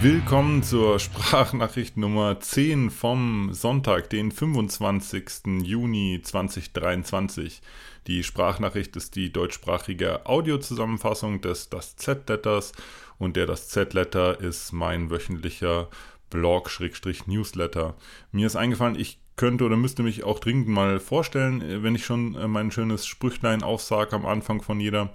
Willkommen 0.00 0.62
zur 0.62 1.00
Sprachnachricht 1.00 1.96
Nummer 1.96 2.38
10 2.38 2.90
vom 2.90 3.52
Sonntag, 3.52 4.08
den 4.10 4.30
25. 4.30 5.64
Juni 5.64 6.20
2023. 6.22 7.60
Die 8.06 8.22
Sprachnachricht 8.22 8.94
ist 8.94 9.16
die 9.16 9.32
deutschsprachige 9.32 10.24
Audiozusammenfassung 10.24 11.40
des 11.40 11.68
Das 11.68 11.96
Z-Letters 11.96 12.74
und 13.18 13.36
der 13.36 13.46
Das 13.46 13.70
Z-Letter 13.70 14.40
ist 14.40 14.70
mein 14.70 15.10
wöchentlicher 15.10 15.88
Blog-Newsletter. 16.30 17.96
Mir 18.30 18.46
ist 18.46 18.54
eingefallen, 18.54 18.96
ich 18.96 19.18
könnte 19.34 19.64
oder 19.64 19.76
müsste 19.76 20.04
mich 20.04 20.22
auch 20.22 20.38
dringend 20.38 20.68
mal 20.68 21.00
vorstellen, 21.00 21.82
wenn 21.82 21.96
ich 21.96 22.06
schon 22.06 22.36
äh, 22.36 22.46
mein 22.46 22.70
schönes 22.70 23.04
Sprüchlein 23.04 23.64
aufsage 23.64 24.14
am 24.14 24.26
Anfang 24.26 24.62
von 24.62 24.78
jeder 24.78 25.12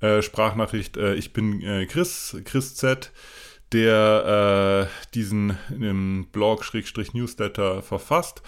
äh, 0.00 0.22
Sprachnachricht. 0.22 0.96
Äh, 0.96 1.16
ich 1.16 1.32
bin 1.32 1.62
äh, 1.62 1.86
Chris, 1.86 2.36
Chris 2.44 2.76
Z 2.76 3.10
der 3.72 4.88
äh, 4.88 5.10
diesen 5.14 5.56
Blog-Newsletter 6.32 7.82
verfasst. 7.82 8.42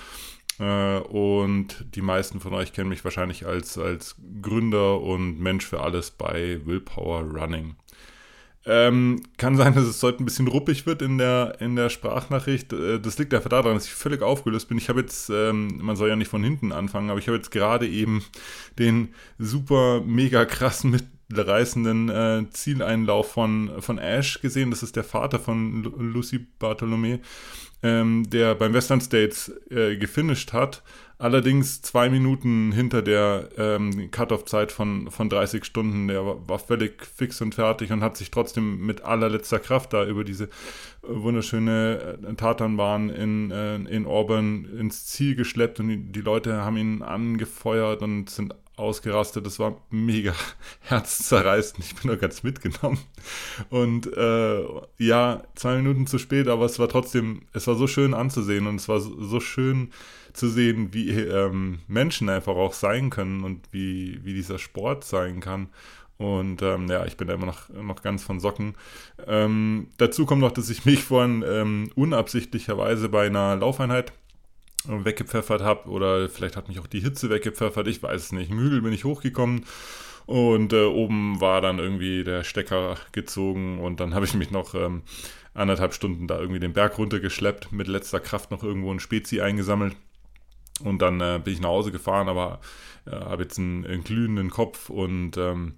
Äh, 0.59 0.99
und 0.99 1.85
die 1.95 2.03
meisten 2.03 2.41
von 2.41 2.55
euch 2.55 2.73
kennen 2.73 2.89
mich 2.89 3.05
wahrscheinlich 3.05 3.47
als, 3.47 3.79
als 3.79 4.17
Gründer 4.41 5.01
und 5.01 5.41
Mensch 5.41 5.67
für 5.67 5.81
alles 5.81 6.11
bei 6.11 6.61
Willpower 6.65 7.23
Running. 7.23 7.77
Ähm, 8.65 9.21
kann 9.39 9.57
sein, 9.57 9.75
dass 9.75 9.85
es 9.85 10.03
heute 10.05 10.23
ein 10.23 10.25
bisschen 10.25 10.47
ruppig 10.47 10.87
wird 10.87 11.03
in 11.03 11.19
der, 11.19 11.57
in 11.59 11.75
der 11.75 11.89
Sprachnachricht. 11.89 12.73
Äh, 12.73 13.01
das 13.01 13.19
liegt 13.19 13.35
einfach 13.35 13.51
daran, 13.51 13.75
dass 13.75 13.87
ich 13.87 13.93
völlig 13.93 14.23
aufgelöst 14.23 14.69
bin. 14.69 14.79
Ich 14.79 14.89
habe 14.89 15.01
jetzt, 15.01 15.31
ähm, 15.31 15.79
man 15.81 15.97
soll 15.97 16.09
ja 16.09 16.17
nicht 16.17 16.29
von 16.29 16.45
hinten 16.45 16.71
anfangen, 16.71 17.11
aber 17.11 17.19
ich 17.19 17.27
habe 17.27 17.37
jetzt 17.37 17.51
gerade 17.51 17.89
eben 17.89 18.25
den 18.79 19.15
super 19.39 20.01
mega 20.03 20.45
krassen 20.45 20.93
mit 20.93 21.05
reißenden 21.39 22.09
äh, 22.09 22.51
Zieleinlauf 22.51 23.33
von, 23.33 23.71
von 23.81 23.99
Ash 23.99 24.41
gesehen. 24.41 24.71
Das 24.71 24.83
ist 24.83 24.97
der 24.97 25.05
Vater 25.05 25.39
von 25.39 25.83
Lu 25.83 25.91
Lucy 25.99 26.47
Bartolome, 26.59 27.21
ähm, 27.83 28.29
der 28.29 28.55
beim 28.55 28.75
Western 28.75 29.01
States 29.01 29.53
äh, 29.71 29.97
gefinisht 29.97 30.53
hat. 30.53 30.83
Allerdings 31.23 31.83
zwei 31.83 32.11
Minuten 32.11 32.73
hinter 32.73 33.01
der 33.01 33.49
ähm, 33.57 34.11
Cut-Off-Zeit 34.11 34.73
von, 34.73 35.09
von 35.09 35.29
30 35.29 35.65
Stunden. 35.65 36.09
Der 36.09 36.27
war, 36.27 36.49
war, 36.49 36.59
völlig 36.59 37.07
fix 37.07 37.41
und 37.41 37.55
fertig 37.55 37.93
und 37.93 38.03
hat 38.03 38.17
sich 38.17 38.33
trotzdem 38.33 38.85
mit 38.85 39.05
allerletzter 39.05 39.61
Kraft 39.61 39.93
da 39.93 40.05
über 40.05 40.25
diese 40.25 40.47
äh, 40.47 40.49
wunderschöne 41.03 42.19
äh, 42.29 42.35
Tatanbahn 42.35 43.09
in, 43.09 43.53
äh, 43.53 43.77
in 43.77 44.05
Auburn 44.05 44.65
ins 44.77 45.07
Ziel 45.07 45.37
geschleppt 45.37 45.79
und 45.79 45.89
die, 45.91 45.99
die 45.99 46.23
Leute 46.23 46.65
haben 46.65 46.77
ihn 46.77 47.03
angefeuert 47.03 48.03
und 48.03 48.29
sind 48.29 48.57
ausgerastet. 48.83 49.47
Das 49.47 49.59
war 49.59 49.81
mega 49.91 50.35
herzzerreißend. 50.83 51.85
Ich 51.85 51.95
bin 51.95 52.11
da 52.11 52.17
ganz 52.17 52.43
mitgenommen. 52.43 52.99
Und 53.71 54.15
äh, 54.15 54.65
ja, 54.99 55.43
zwei 55.55 55.77
Minuten 55.77 56.07
zu 56.07 56.19
spät, 56.19 56.49
aber 56.49 56.67
es 56.67 56.79
war 56.79 56.89
trotzdem, 56.89 57.43
es 57.53 57.67
war 57.67 57.77
so 57.77 57.87
schön 57.87 58.13
anzusehen 58.13 58.67
und 58.67 58.77
es 58.77 58.89
war 58.89 59.01
so, 59.01 59.23
so 59.23 59.41
schön 59.41 59.91
zu 60.33 60.49
sehen, 60.49 60.93
wie 60.93 61.11
ähm, 61.11 61.81
Menschen 61.89 62.29
einfach 62.29 62.57
auch 62.57 62.73
sein 62.73 63.11
können 63.11 63.45
und 63.45 63.69
wie, 63.71 64.21
wie 64.25 64.35
dieser 64.35 64.59
Sport 64.59 65.05
sein 65.05 65.41
kann. 65.41 65.69
Und 66.19 66.63
ähm, 66.63 66.89
ja, 66.89 67.05
ich 67.05 67.17
bin 67.17 67.29
da 67.29 67.35
immer 67.35 67.47
noch, 67.47 67.69
noch 67.71 68.03
ganz 68.03 68.23
von 68.23 68.39
Socken. 68.39 68.75
Ähm, 69.27 69.89
dazu 69.97 70.25
kommt 70.25 70.41
noch, 70.41 70.53
dass 70.53 70.71
ich 70.71 70.85
mich 70.85 71.03
vorhin 71.03 71.45
ähm, 71.47 71.91
unabsichtlicherweise 71.95 73.09
bei 73.09 73.27
einer 73.27 73.57
Laufeinheit 73.57 74.13
weggepfeffert 74.87 75.63
habe 75.63 75.89
oder 75.89 76.29
vielleicht 76.29 76.57
hat 76.57 76.69
mich 76.69 76.81
auch 76.81 76.87
die 76.87 77.01
Hitze 77.01 77.31
weggepfeffert, 77.31 77.87
ich 77.89 78.03
weiß 78.03 78.23
es 78.23 78.33
nicht. 78.33 78.51
Im 78.51 78.59
Hügel 78.59 78.83
bin 78.83 78.93
ich 78.93 79.05
hochgekommen 79.05 79.65
und 80.27 80.73
äh, 80.73 80.85
oben 80.85 81.41
war 81.41 81.61
dann 81.61 81.79
irgendwie 81.79 82.25
der 82.25 82.45
Stecker 82.45 82.97
gezogen 83.13 83.81
und 83.81 84.01
dann 84.01 84.15
habe 84.15 84.27
ich 84.27 84.35
mich 84.35 84.51
noch 84.51 84.75
ähm, 84.75 85.03
anderthalb 85.55 85.95
Stunden 85.95 86.27
da 86.27 86.39
irgendwie 86.39 86.61
den 86.61 86.73
Berg 86.73 86.99
runtergeschleppt, 86.99 87.73
mit 87.73 87.89
letzter 87.89 88.21
Kraft 88.21 88.51
noch 88.51 88.63
irgendwo 88.63 88.93
ein 88.93 89.01
Spezi 89.01 89.41
eingesammelt 89.41 89.97
und 90.85 91.03
dann 91.03 91.21
äh, 91.21 91.41
bin 91.43 91.55
ich 91.55 91.61
nach 91.61 91.69
Hause 91.69 91.93
gefahren, 91.93 92.29
aber 92.29 92.61
äh, 93.07 93.11
habe 93.11 93.43
jetzt 93.43 93.59
einen, 93.59 93.87
einen, 93.87 94.05
glühenden 94.05 94.51
Kopf 94.51 94.91
und 94.91 95.37
ähm, 95.37 95.75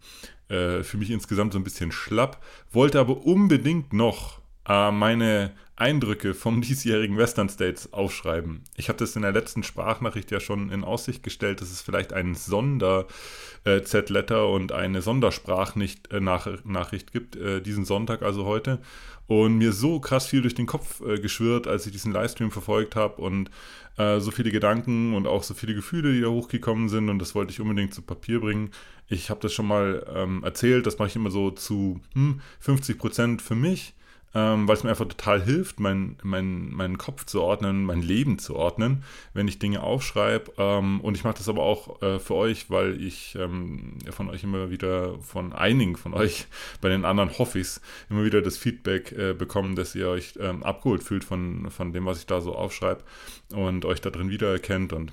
äh, 0.48 0.82
für 0.82 0.96
mich 0.96 1.10
insgesamt 1.10 1.52
so 1.52 1.58
ein 1.58 1.64
bisschen 1.64 1.92
schlapp, 1.92 2.42
wollte 2.70 3.00
aber 3.00 3.24
unbedingt 3.24 3.92
noch 3.92 4.40
äh, 4.68 4.90
meine 4.90 5.52
Eindrücke 5.76 6.34
vom 6.34 6.60
diesjährigen 6.62 7.16
Western 7.16 7.48
States 7.48 7.92
aufschreiben. 7.92 8.62
Ich 8.76 8.88
habe 8.88 8.98
das 8.98 9.14
in 9.16 9.22
der 9.22 9.32
letzten 9.32 9.62
Sprachnachricht 9.62 10.30
ja 10.30 10.40
schon 10.40 10.70
in 10.70 10.84
Aussicht 10.84 11.22
gestellt, 11.22 11.60
dass 11.60 11.70
es 11.70 11.82
vielleicht 11.82 12.12
einen 12.12 12.34
Sonder-Z-Letter 12.34 14.48
und 14.48 14.72
eine 14.72 15.02
Sondersprachnachricht 15.02 17.12
gibt, 17.12 17.36
äh, 17.36 17.60
diesen 17.60 17.84
Sonntag, 17.84 18.22
also 18.22 18.44
heute. 18.44 18.80
Und 19.26 19.56
mir 19.56 19.72
so 19.72 20.00
krass 20.00 20.26
viel 20.26 20.42
durch 20.42 20.54
den 20.54 20.66
Kopf 20.66 21.00
äh, 21.00 21.18
geschwirrt, 21.18 21.66
als 21.66 21.86
ich 21.86 21.92
diesen 21.92 22.12
Livestream 22.12 22.50
verfolgt 22.50 22.94
habe 22.94 23.22
und 23.22 23.50
äh, 23.96 24.20
so 24.20 24.30
viele 24.30 24.50
Gedanken 24.50 25.14
und 25.14 25.26
auch 25.26 25.42
so 25.42 25.54
viele 25.54 25.74
Gefühle, 25.74 26.12
die 26.12 26.20
da 26.20 26.28
hochgekommen 26.28 26.90
sind. 26.90 27.08
Und 27.08 27.20
das 27.20 27.34
wollte 27.34 27.52
ich 27.52 27.60
unbedingt 27.60 27.94
zu 27.94 28.02
Papier 28.02 28.40
bringen. 28.40 28.70
Ich 29.08 29.30
habe 29.30 29.40
das 29.40 29.54
schon 29.54 29.66
mal 29.66 30.04
ähm, 30.14 30.44
erzählt, 30.44 30.86
das 30.86 30.98
mache 30.98 31.08
ich 31.08 31.16
immer 31.16 31.30
so 31.30 31.50
zu 31.50 32.02
hm, 32.12 32.42
50 32.60 32.98
Prozent 32.98 33.40
für 33.40 33.54
mich 33.54 33.94
ähm, 34.34 34.66
weil 34.66 34.76
es 34.76 34.82
mir 34.82 34.90
einfach 34.90 35.06
total 35.06 35.42
hilft, 35.42 35.78
mein, 35.78 36.16
mein, 36.22 36.70
meinen 36.72 36.98
Kopf 36.98 37.24
zu 37.24 37.40
ordnen, 37.40 37.84
mein 37.84 38.02
Leben 38.02 38.38
zu 38.38 38.56
ordnen, 38.56 39.04
wenn 39.32 39.46
ich 39.46 39.60
Dinge 39.60 39.82
aufschreibe. 39.82 40.52
Ähm, 40.58 41.00
und 41.00 41.16
ich 41.16 41.24
mache 41.24 41.38
das 41.38 41.48
aber 41.48 41.62
auch 41.62 42.02
äh, 42.02 42.18
für 42.18 42.34
euch, 42.34 42.68
weil 42.68 43.00
ich 43.00 43.36
ähm, 43.38 43.98
von 44.10 44.28
euch 44.28 44.42
immer 44.42 44.70
wieder, 44.70 45.18
von 45.20 45.52
einigen 45.52 45.96
von 45.96 46.14
euch, 46.14 46.46
bei 46.80 46.88
den 46.88 47.04
anderen 47.04 47.38
hoffe 47.38 47.60
ich 47.60 47.68
immer 48.10 48.24
wieder 48.24 48.42
das 48.42 48.58
Feedback 48.58 49.12
äh, 49.12 49.34
bekommen, 49.34 49.76
dass 49.76 49.94
ihr 49.94 50.08
euch 50.08 50.34
ähm, 50.40 50.62
abgeholt 50.64 51.04
fühlt 51.04 51.24
von, 51.24 51.70
von 51.70 51.92
dem, 51.92 52.04
was 52.06 52.18
ich 52.18 52.26
da 52.26 52.40
so 52.40 52.54
aufschreibe 52.54 53.02
und 53.52 53.84
euch 53.84 54.00
da 54.00 54.10
drin 54.10 54.30
wiedererkennt 54.30 54.92
und 54.92 55.12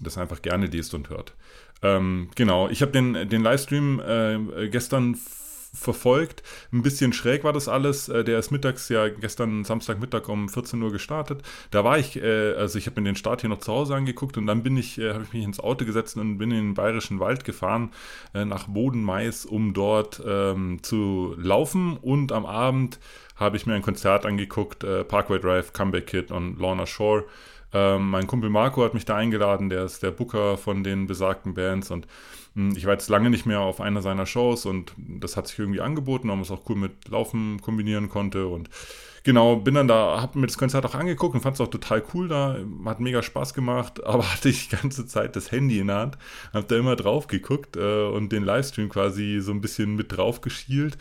das 0.00 0.18
einfach 0.18 0.42
gerne 0.42 0.66
liest 0.66 0.92
und 0.92 1.08
hört. 1.08 1.34
Ähm, 1.82 2.28
genau, 2.34 2.68
ich 2.68 2.82
habe 2.82 2.92
den, 2.92 3.28
den 3.28 3.42
Livestream 3.42 4.00
äh, 4.00 4.68
gestern 4.68 5.16
verfolgt. 5.74 6.42
Ein 6.72 6.82
bisschen 6.82 7.12
schräg 7.12 7.44
war 7.44 7.52
das 7.52 7.68
alles. 7.68 8.08
Äh, 8.08 8.24
der 8.24 8.38
ist 8.38 8.50
mittags 8.50 8.88
ja 8.88 9.08
gestern 9.08 9.64
Samstagmittag 9.64 10.28
um 10.28 10.48
14 10.48 10.80
Uhr 10.80 10.92
gestartet. 10.92 11.42
Da 11.70 11.84
war 11.84 11.98
ich, 11.98 12.16
äh, 12.16 12.54
also 12.54 12.78
ich 12.78 12.86
habe 12.86 13.00
mir 13.00 13.08
den 13.08 13.16
Start 13.16 13.40
hier 13.40 13.50
noch 13.50 13.58
zu 13.58 13.72
Hause 13.72 13.94
angeguckt 13.94 14.38
und 14.38 14.46
dann 14.46 14.62
bin 14.62 14.76
ich, 14.76 14.98
äh, 14.98 15.12
habe 15.12 15.24
ich 15.24 15.32
mich 15.32 15.44
ins 15.44 15.60
Auto 15.60 15.84
gesetzt 15.84 16.16
und 16.16 16.38
bin 16.38 16.50
in 16.50 16.68
den 16.68 16.74
Bayerischen 16.74 17.20
Wald 17.20 17.44
gefahren 17.44 17.90
nach 18.32 18.68
Bodenmais, 18.68 19.44
um 19.44 19.74
dort 19.74 20.22
ähm, 20.26 20.82
zu 20.82 21.34
laufen 21.38 21.96
und 21.96 22.32
am 22.32 22.46
Abend 22.46 22.98
habe 23.36 23.56
ich 23.56 23.66
mir 23.66 23.74
ein 23.74 23.82
Konzert 23.82 24.26
angeguckt, 24.26 24.84
Parkway 25.08 25.40
Drive, 25.40 25.72
Comeback 25.72 26.06
Kid 26.06 26.30
und 26.30 26.58
Lorna 26.58 26.86
Shore. 26.86 27.24
Ähm, 27.74 28.08
mein 28.10 28.28
Kumpel 28.28 28.50
Marco 28.50 28.84
hat 28.84 28.94
mich 28.94 29.04
da 29.04 29.16
eingeladen, 29.16 29.68
der 29.68 29.84
ist 29.84 30.02
der 30.04 30.12
Booker 30.12 30.56
von 30.56 30.84
den 30.84 31.08
besagten 31.08 31.54
Bands 31.54 31.90
und 31.90 32.06
mh, 32.54 32.70
hm, 32.70 32.76
ich 32.76 32.86
war 32.86 32.92
jetzt 32.92 33.08
lange 33.08 33.30
nicht 33.30 33.46
mehr 33.46 33.60
auf 33.60 33.80
einer 33.80 34.00
seiner 34.00 34.26
Shows 34.26 34.64
und 34.64 34.92
das 34.96 35.36
hat 35.36 35.48
sich 35.48 35.58
irgendwie 35.58 35.80
angeboten, 35.80 36.28
weil 36.28 36.36
man 36.36 36.44
es 36.44 36.52
auch 36.52 36.62
cool 36.68 36.76
mit 36.76 37.08
Laufen 37.08 37.60
kombinieren 37.60 38.08
konnte 38.08 38.46
und 38.46 38.70
genau, 39.24 39.56
bin 39.56 39.74
dann 39.74 39.88
da, 39.88 40.20
hab 40.22 40.36
mir 40.36 40.46
das 40.46 40.56
Konzert 40.56 40.86
auch 40.86 40.94
angeguckt 40.94 41.34
und 41.34 41.40
fand 41.40 41.56
es 41.56 41.60
auch 41.60 41.68
total 41.68 42.04
cool 42.14 42.28
da, 42.28 42.56
hat 42.84 43.00
mega 43.00 43.22
Spaß 43.22 43.54
gemacht, 43.54 44.04
aber 44.04 44.32
hatte 44.32 44.48
ich 44.48 44.68
die 44.68 44.76
ganze 44.76 45.04
Zeit 45.06 45.34
das 45.34 45.50
Handy 45.50 45.80
in 45.80 45.88
der 45.88 45.96
Hand, 45.96 46.18
hab 46.52 46.68
da 46.68 46.76
immer 46.76 46.94
drauf 46.94 47.26
geguckt 47.26 47.76
äh, 47.76 48.04
und 48.06 48.30
den 48.30 48.44
Livestream 48.44 48.88
quasi 48.88 49.40
so 49.40 49.50
ein 49.50 49.60
bisschen 49.60 49.96
mit 49.96 50.16
drauf 50.16 50.40
geschielt 50.40 50.96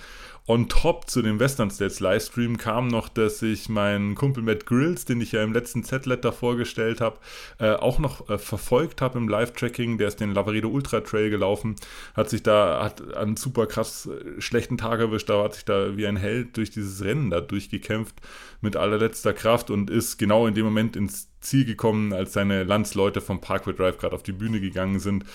On 0.46 0.68
top 0.68 1.10
zu 1.10 1.22
dem 1.22 1.40
Western 1.40 1.72
States 1.72 2.02
Livestream 2.02 2.58
kam 2.58 2.90
noch, 2.90 3.08
dass 3.08 3.42
ich 3.42 3.70
meinen 3.70 4.14
Kumpel 4.14 4.44
Matt 4.44 4.66
Grills, 4.66 5.06
den 5.06 5.22
ich 5.22 5.32
ja 5.32 5.42
im 5.42 5.54
letzten 5.54 5.86
Z-Letter 5.86 6.34
vorgestellt 6.34 7.00
habe, 7.00 7.18
äh, 7.60 7.72
auch 7.72 7.98
noch 7.98 8.30
äh, 8.30 8.38
verfolgt 8.38 9.00
habe 9.00 9.20
im 9.20 9.30
Live-Tracking. 9.30 9.98
Der 9.98 10.10
ist 10.10 10.20
den 10.20 10.34
Lavaredo 10.34 10.68
Ultra 10.68 11.00
Trail 11.00 11.30
gelaufen, 11.30 11.78
hat 12.14 12.30
sich 12.30 12.44
da, 12.44 12.84
hat 12.84 13.16
einen 13.16 13.38
super 13.38 13.68
krass 13.68 14.08
äh, 14.08 14.42
schlechten 14.42 14.78
Tag 14.78 15.00
erwischt, 15.00 15.30
da 15.30 15.42
hat 15.42 15.54
sich 15.54 15.64
da 15.64 15.96
wie 15.96 16.06
ein 16.06 16.18
Held 16.18 16.58
durch 16.58 16.72
dieses 16.72 17.02
Rennen 17.02 17.30
da 17.30 17.40
durchgekämpft 17.40 18.16
mit 18.60 18.76
allerletzter 18.76 19.32
Kraft 19.32 19.70
und 19.70 19.90
ist 19.90 20.18
genau 20.18 20.46
in 20.46 20.56
dem 20.56 20.66
Moment 20.66 20.98
ins 20.98 21.30
Ziel 21.40 21.66
gekommen, 21.66 22.14
als 22.14 22.34
seine 22.34 22.64
Landsleute 22.64 23.22
vom 23.22 23.42
Parkway 23.42 23.74
Drive 23.74 23.98
gerade 23.98 24.16
auf 24.16 24.24
die 24.24 24.32
Bühne 24.32 24.60
gegangen 24.60 25.00
sind. 25.00 25.26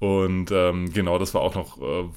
Und 0.00 0.52
ähm, 0.52 0.92
genau, 0.92 1.18
das 1.18 1.34
war 1.34 1.40
auch 1.40 1.56
noch 1.56 1.80
äh, 1.80 2.08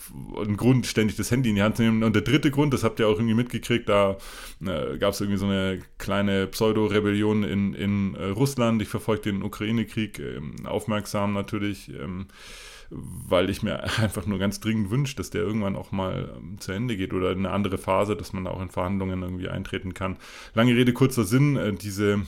ein 0.43 0.55
Grund, 0.55 0.85
ständig 0.85 1.17
das 1.17 1.31
Handy 1.31 1.49
in 1.49 1.55
die 1.55 1.63
Hand 1.63 1.77
zu 1.77 1.83
nehmen. 1.83 2.03
Und 2.03 2.15
der 2.15 2.21
dritte 2.21 2.51
Grund, 2.51 2.73
das 2.73 2.83
habt 2.83 2.99
ihr 2.99 3.07
auch 3.07 3.15
irgendwie 3.15 3.33
mitgekriegt, 3.33 3.89
da 3.89 4.17
äh, 4.61 4.97
gab 4.99 5.13
es 5.13 5.21
irgendwie 5.21 5.39
so 5.39 5.47
eine 5.47 5.79
kleine 5.97 6.45
Pseudo-Rebellion 6.45 7.43
in, 7.43 7.73
in 7.73 8.15
äh, 8.15 8.25
Russland. 8.25 8.81
Ich 8.83 8.87
verfolge 8.87 9.23
den 9.23 9.41
Ukraine-Krieg 9.41 10.19
ähm, 10.19 10.55
aufmerksam 10.65 11.33
natürlich. 11.33 11.89
Ähm, 11.89 12.27
weil 12.91 13.49
ich 13.49 13.63
mir 13.63 13.83
einfach 13.99 14.25
nur 14.25 14.37
ganz 14.37 14.59
dringend 14.59 14.91
wünsche, 14.91 15.15
dass 15.15 15.29
der 15.29 15.41
irgendwann 15.41 15.75
auch 15.75 15.91
mal 15.91 16.33
ähm, 16.37 16.59
zu 16.59 16.73
Ende 16.73 16.97
geht 16.97 17.13
oder 17.13 17.31
in 17.31 17.39
eine 17.39 17.51
andere 17.51 17.77
Phase, 17.77 18.15
dass 18.15 18.33
man 18.33 18.43
da 18.43 18.51
auch 18.51 18.61
in 18.61 18.69
Verhandlungen 18.69 19.23
irgendwie 19.23 19.47
eintreten 19.47 19.93
kann. 19.93 20.17
Lange 20.53 20.75
Rede, 20.75 20.93
kurzer 20.93 21.23
Sinn, 21.23 21.55
äh, 21.55 21.73
diese 21.73 22.21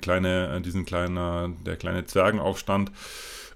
kleine, 0.00 0.54
äh, 0.54 0.60
diesen 0.60 0.84
kleiner, 0.84 1.50
der 1.64 1.76
kleine 1.76 2.04
Zwergenaufstand 2.04 2.92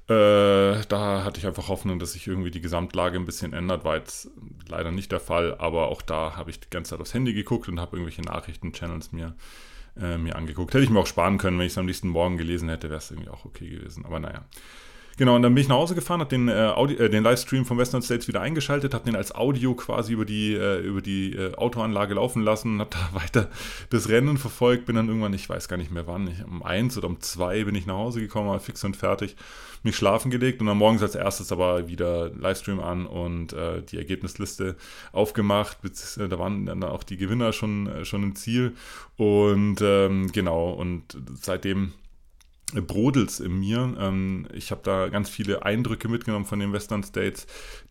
Äh, 0.09 0.81
da 0.89 1.23
hatte 1.23 1.39
ich 1.39 1.47
einfach 1.47 1.69
Hoffnung, 1.69 1.99
dass 1.99 2.13
sich 2.13 2.27
irgendwie 2.27 2.51
die 2.51 2.63
Gesamtlage 2.63 3.19
ein 3.19 3.27
bisschen 3.27 3.53
ändert. 3.53 3.85
War 3.85 3.97
jetzt 3.97 4.31
leider 4.67 4.91
nicht 4.91 5.13
der 5.13 5.21
Fall, 5.21 5.55
aber 5.59 5.89
auch 5.89 6.01
da 6.01 6.35
habe 6.35 6.51
ich 6.51 6.61
die 6.61 6.71
ganze 6.71 6.91
Zeit 6.91 7.01
aufs 7.01 7.13
Handy 7.13 7.35
geguckt 7.35 7.69
und 7.69 7.79
habe 7.79 7.97
irgendwelche 7.97 8.23
Nachrichten-Channels 8.23 9.13
mir, 9.13 9.35
äh, 10.01 10.17
mir 10.17 10.37
angeguckt. 10.37 10.73
Hätte 10.73 10.85
ich 10.85 10.91
mir 10.91 11.01
auch 11.01 11.07
sparen 11.07 11.37
können, 11.37 11.59
wenn 11.59 11.67
ich 11.67 11.73
es 11.73 11.79
am 11.79 11.85
nächsten 11.85 12.09
Morgen 12.09 12.39
gelesen 12.39 12.71
hätte, 12.71 12.89
wäre 12.89 12.99
es 12.99 13.11
irgendwie 13.11 13.29
auch 13.29 13.45
okay 13.45 13.69
gewesen. 13.69 14.07
Aber 14.07 14.19
naja. 14.19 14.47
Genau, 15.19 15.35
und 15.35 15.43
dann 15.43 15.53
bin 15.53 15.63
ich 15.63 15.69
nach 15.69 15.75
Hause 15.75 15.97
gefahren, 15.97 16.21
habe 16.21 16.31
den, 16.31 16.47
äh, 16.47 16.71
äh, 16.71 17.11
den 17.11 17.25
Livestream 17.25 17.65
von 17.65 17.77
Western 17.77 18.03
States 18.03 18.29
wieder 18.29 18.41
eingeschaltet, 18.41 18.95
habe 18.95 19.05
den 19.05 19.17
als 19.17 19.35
Audio 19.35 19.75
quasi 19.75 20.13
über 20.13 20.25
die, 20.25 20.55
äh, 20.55 20.79
über 20.79 21.03
die 21.03 21.33
äh, 21.33 21.57
Autoanlage 21.57 22.15
laufen 22.15 22.43
lassen, 22.43 22.79
habe 22.79 22.91
da 23.13 23.21
weiter 23.21 23.51
das 23.91 24.09
Rennen 24.09 24.39
verfolgt, 24.39 24.87
bin 24.87 24.95
dann 24.95 25.09
irgendwann, 25.09 25.35
ich 25.35 25.49
weiß 25.49 25.67
gar 25.67 25.77
nicht 25.77 25.91
mehr 25.91 26.07
wann, 26.07 26.29
ich, 26.29 26.45
um 26.45 26.63
eins 26.63 26.97
oder 26.97 27.09
um 27.09 27.21
zwei 27.21 27.65
bin 27.65 27.75
ich 27.75 27.85
nach 27.85 27.97
Hause 27.97 28.21
gekommen, 28.21 28.49
war 28.49 28.61
fix 28.61 28.85
und 28.85 28.97
fertig, 28.97 29.35
mich 29.83 29.97
schlafen 29.97 30.31
gelegt 30.31 30.61
und 30.61 30.69
dann 30.69 30.79
morgens 30.79 31.03
als 31.03 31.17
erstes 31.17 31.51
aber 31.51 31.89
wieder 31.89 32.31
Livestream 32.31 32.79
an 32.79 33.05
und 33.05 33.53
äh, 33.55 33.83
die 33.83 33.99
Ergebnisliste 33.99 34.77
aufgemacht, 35.11 35.79
äh, 35.85 36.29
da 36.29 36.39
waren 36.39 36.67
dann 36.67 36.85
auch 36.85 37.03
die 37.03 37.17
Gewinner 37.17 37.53
schon, 37.53 38.05
schon 38.05 38.23
im 38.23 38.37
Ziel. 38.37 38.77
Und 39.17 39.79
ähm, 39.83 40.31
genau, 40.31 40.71
und 40.71 41.17
seitdem 41.41 41.93
Brodels 42.75 43.41
in 43.41 43.59
mir. 43.59 43.95
Ähm, 43.99 44.47
ich 44.53 44.71
habe 44.71 44.83
da 44.85 45.09
ganz 45.09 45.31
viele 45.31 45.65
Eindrücke 45.65 46.09
mitgenommen 46.09 46.45
von 46.45 46.59
den 46.59 46.73
Western 46.73 47.03
States, 47.03 47.47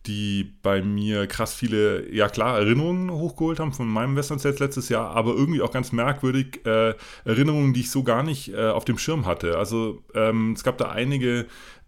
die 0.06 0.52
bei 0.62 0.82
mir 0.82 1.26
krass 1.26 1.54
viele, 1.54 2.12
ja 2.12 2.28
klar, 2.28 2.58
Erinnerungen 2.58 3.10
hochgeholt 3.10 3.58
haben 3.58 3.72
von 3.72 3.88
meinem 3.88 4.16
Western 4.16 4.38
States 4.38 4.60
letztes 4.60 4.88
Jahr, 4.88 5.10
aber 5.10 5.34
irgendwie 5.34 5.62
auch 5.62 5.72
ganz 5.72 5.92
merkwürdig 5.92 6.64
äh, 6.64 6.94
Erinnerungen, 7.24 7.72
die 7.72 7.80
ich 7.80 7.90
so 7.90 8.02
gar 8.02 8.22
nicht 8.22 8.52
äh, 8.52 8.68
auf 8.68 8.84
dem 8.84 8.98
Schirm 8.98 9.26
hatte. 9.26 9.58
Also 9.58 10.02
ähm, 10.14 10.52
es 10.52 10.62
gab 10.62 10.78
da 10.78 10.90
einige 10.90 11.46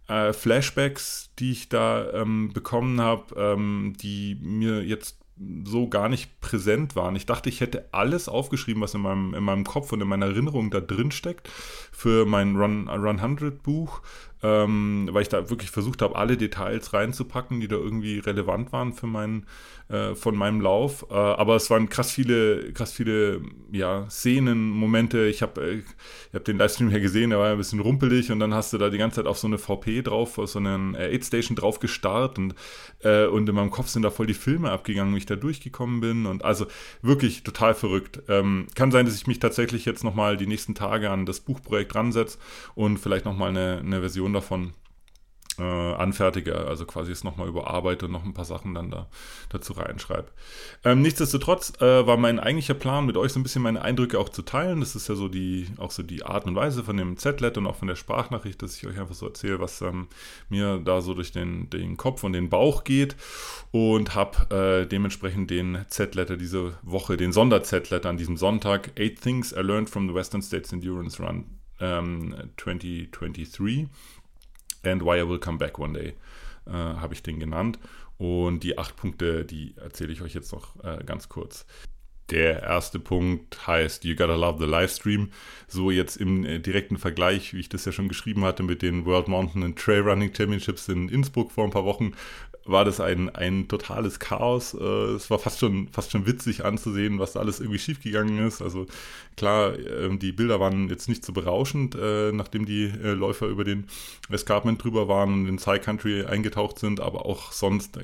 äh, 0.08 0.32
Flashbacks, 0.32 1.31
die 1.38 1.52
ich 1.52 1.69
da 1.69 2.10
ähm, 2.12 2.52
bekommen 2.52 3.00
habe, 3.00 3.34
ähm, 3.36 3.94
die 4.00 4.36
mir 4.43 4.82
jetzt 4.82 5.19
so 5.64 5.88
gar 5.88 6.08
nicht 6.08 6.40
präsent 6.40 6.96
waren. 6.96 7.16
Ich 7.16 7.25
dachte, 7.25 7.48
ich 7.48 7.60
hätte 7.60 7.88
alles 7.92 8.28
aufgeschrieben, 8.28 8.82
was 8.82 8.94
in 8.94 9.00
meinem, 9.00 9.34
in 9.34 9.42
meinem 9.42 9.64
Kopf 9.64 9.92
und 9.92 10.00
in 10.02 10.08
meiner 10.08 10.26
Erinnerung 10.26 10.70
da 10.70 10.81
drin 10.81 11.10
steckt 11.10 11.48
für 11.48 12.26
mein 12.26 12.56
Run, 12.56 12.88
Run 12.88 13.19
100 13.19 13.62
Buch, 13.62 14.02
ähm, 14.42 15.08
weil 15.12 15.22
ich 15.22 15.28
da 15.28 15.50
wirklich 15.50 15.70
versucht 15.70 16.02
habe, 16.02 16.16
alle 16.16 16.37
Details 16.37 16.92
reinzupacken, 16.92 17.60
die 17.60 17.69
da 17.69 17.76
irgendwie 17.76 18.19
relevant 18.19 18.72
waren 18.72 18.92
für 18.92 19.06
meinen, 19.06 19.46
äh, 19.88 20.14
von 20.14 20.34
meinem 20.34 20.60
Lauf. 20.60 21.06
Äh, 21.10 21.14
aber 21.14 21.56
es 21.56 21.69
waren 21.69 21.88
krass 21.88 22.12
viele, 22.12 22.72
krass 22.72 22.92
viele 22.92 23.42
ja, 23.70 24.08
Szenen, 24.08 24.70
Momente. 24.70 25.26
Ich 25.26 25.42
habe 25.42 25.60
äh, 25.60 25.82
hab 26.32 26.44
den 26.44 26.56
Livestream 26.58 26.90
ja 26.90 26.98
gesehen, 26.98 27.31
der 27.31 27.38
war 27.38 27.50
ein 27.50 27.58
bisschen 27.58 27.81
rumpelig 27.81 28.32
und 28.32 28.40
dann 28.40 28.54
hast 28.54 28.72
du 28.72 28.78
da 28.78 28.88
die 28.88 28.98
ganze 28.98 29.16
Zeit 29.16 29.26
auf 29.26 29.38
so 29.38 29.46
eine 29.46 29.58
VP 29.58 30.02
drauf, 30.02 30.38
auf 30.38 30.48
so 30.48 30.58
einen 30.58 30.94
äh, 30.94 31.10
Aid 31.10 31.25
Station 31.25 31.56
drauf 31.56 31.78
gestarrt 31.78 32.38
und, 32.38 32.54
äh, 33.00 33.26
und 33.26 33.48
in 33.48 33.54
meinem 33.54 33.70
Kopf 33.70 33.88
sind 33.88 34.02
da 34.02 34.10
voll 34.10 34.26
die 34.26 34.34
Filme 34.34 34.70
abgegangen, 34.70 35.14
wie 35.14 35.19
ich 35.19 35.26
da 35.26 35.36
durchgekommen 35.36 36.00
bin. 36.00 36.25
Und 36.25 36.44
also 36.44 36.66
wirklich 37.02 37.43
total 37.43 37.75
verrückt. 37.75 38.22
Ähm, 38.28 38.69
kann 38.75 38.90
sein, 38.90 39.04
dass 39.04 39.16
ich 39.16 39.26
mich 39.26 39.38
tatsächlich 39.38 39.84
jetzt 39.84 40.02
nochmal 40.02 40.38
die 40.38 40.46
nächsten 40.46 40.75
Tage 40.75 41.10
an 41.10 41.26
das 41.26 41.40
Buchprojekt 41.40 41.94
ransetze 41.94 42.38
und 42.75 42.98
vielleicht 42.98 43.26
nochmal 43.26 43.50
eine, 43.50 43.81
eine 43.81 44.00
Version 44.00 44.30
davon 44.32 44.73
äh, 45.61 45.62
anfertige, 45.62 46.56
also 46.56 46.87
quasi 46.87 47.12
es 47.12 47.23
nochmal 47.23 47.49
überarbeite 47.49 48.06
und 48.06 48.12
noch 48.12 48.25
ein 48.25 48.35
paar 48.35 48.44
Sachen 48.44 48.75
dann 48.75 48.91
da 48.91 49.09
dazu 49.50 49.75
reinschreibe. 49.75 50.29
Ähm, 50.85 51.03
nichtsdestotrotz 51.03 51.75
äh, 51.81 52.06
war 52.06 52.17
mein 52.17 52.41
eigentlicher 52.41 52.75
Plan, 52.75 53.05
mit 53.05 53.17
euch 53.17 53.32
so 53.32 53.41
ein 53.41 53.43
bisschen 53.43 53.62
meine 53.62 53.82
Eindrücke 53.82 54.19
auch 54.19 54.29
zu 54.29 54.43
teilen. 54.43 54.81
Das 54.81 54.97
ist 54.97 55.09
ja 55.09 55.15
so 55.15 55.29
die, 55.29 55.67
auch 55.77 55.91
so 55.91 56.03
die 56.03 56.25
Art 56.25 56.47
und 56.47 56.56
Weise 56.56 56.82
von 56.82 56.97
dem 56.97 57.17
Z-Let 57.17 57.59
und 57.59 57.67
auch 57.67 57.77
von 57.77 57.88
der 57.88 57.97
Sprachnachricht, 57.97 58.62
dass 58.62 58.77
ich 58.77 58.87
euch 58.87 58.99
einfach 58.99 59.15
so 59.15 59.27
erzähle, 59.27 59.61
was 59.61 59.82
ähm, 59.82 60.09
mir 60.49 60.79
da 60.79 61.00
so 61.00 61.15
durch 61.15 61.32
den, 61.32 61.69
den 61.71 61.97
Kopf 61.97 62.25
und 62.25 62.32
den 62.32 62.49
Bauch 62.49 62.85
geht 62.85 63.17
und 63.71 64.15
habe 64.15 64.82
äh, 64.82 64.87
dementsprechend 64.87 65.50
den 65.50 65.85
Z-Letter 65.88 66.37
diese 66.37 66.79
Woche, 66.82 67.17
den 67.17 67.32
Sonder-Z-Letter 67.32 68.09
an 68.09 68.17
diesem 68.17 68.37
Sonntag, 68.37 68.93
Eight 68.99 69.21
Things 69.21 69.53
I 69.53 69.61
Learned 69.61 69.91
from 69.91 70.09
the 70.09 70.15
Western 70.15 70.43
States 70.43 70.73
Endurance 70.73 71.23
Run 71.23 71.44
ähm, 71.81 72.35
2023 72.56 73.88
and 74.85 75.03
Why 75.03 75.21
I 75.21 75.29
Will 75.29 75.38
Come 75.38 75.59
Back 75.59 75.79
One 75.79 75.99
Day, 75.99 76.15
äh, 76.67 76.73
habe 76.73 77.15
ich 77.15 77.23
den 77.23 77.38
genannt. 77.38 77.79
Und 78.19 78.65
die 78.65 78.77
acht 78.77 78.97
Punkte, 78.97 79.44
die 79.44 79.75
erzähle 79.77 80.12
ich 80.12 80.21
euch 80.21 80.35
jetzt 80.35 80.53
noch 80.53 80.82
äh, 80.85 81.03
ganz 81.05 81.29
kurz. 81.29 81.67
Der 82.31 82.62
erste 82.62 83.00
Punkt 83.00 83.67
heißt 83.67 84.05
You 84.05 84.15
Gotta 84.15 84.37
Love 84.37 84.65
the 84.65 84.71
Livestream. 84.71 85.31
So 85.67 85.91
jetzt 85.91 86.17
im 86.17 86.44
äh, 86.44 86.61
direkten 86.61 86.97
Vergleich, 86.97 87.55
wie 87.55 87.61
ich 87.61 87.69
das 87.69 87.85
ja 87.85 87.93
schon 87.93 88.09
geschrieben 88.09 88.44
hatte 88.44 88.62
mit 88.62 88.82
den 88.82 89.05
World 89.05 89.27
Mountain 89.27 89.65
and 89.65 89.79
Trail 89.79 90.03
Running 90.03 90.32
Championships 90.32 90.88
in 90.88 91.09
Innsbruck 91.09 91.50
vor 91.50 91.65
ein 91.65 91.71
paar 91.71 91.85
Wochen, 91.85 92.12
war 92.64 92.84
das 92.84 93.00
ein, 93.00 93.34
ein 93.34 93.68
totales 93.68 94.18
Chaos. 94.18 94.74
Äh, 94.74 94.84
es 95.14 95.30
war 95.30 95.38
fast 95.38 95.58
schon, 95.58 95.88
fast 95.88 96.10
schon 96.10 96.26
witzig 96.26 96.64
anzusehen, 96.64 97.18
was 97.18 97.32
da 97.32 97.40
alles 97.40 97.60
irgendwie 97.60 97.78
schiefgegangen 97.78 98.46
ist. 98.46 98.60
Also 98.60 98.86
klar, 99.36 99.78
ähm, 99.78 100.18
die 100.18 100.32
Bilder 100.32 100.60
waren 100.60 100.88
jetzt 100.88 101.08
nicht 101.08 101.24
so 101.24 101.32
berauschend, 101.32 101.94
äh, 101.94 102.32
nachdem 102.32 102.66
die 102.66 102.84
äh, 102.84 103.12
Läufer 103.12 103.46
über 103.46 103.64
den 103.64 103.86
Escarpment 104.28 104.82
drüber 104.82 105.08
waren 105.08 105.32
und 105.32 105.48
in 105.48 105.58
Side 105.58 105.80
Country 105.80 106.24
eingetaucht 106.24 106.78
sind, 106.78 107.00
aber 107.00 107.26
auch 107.26 107.52
sonst 107.52 107.98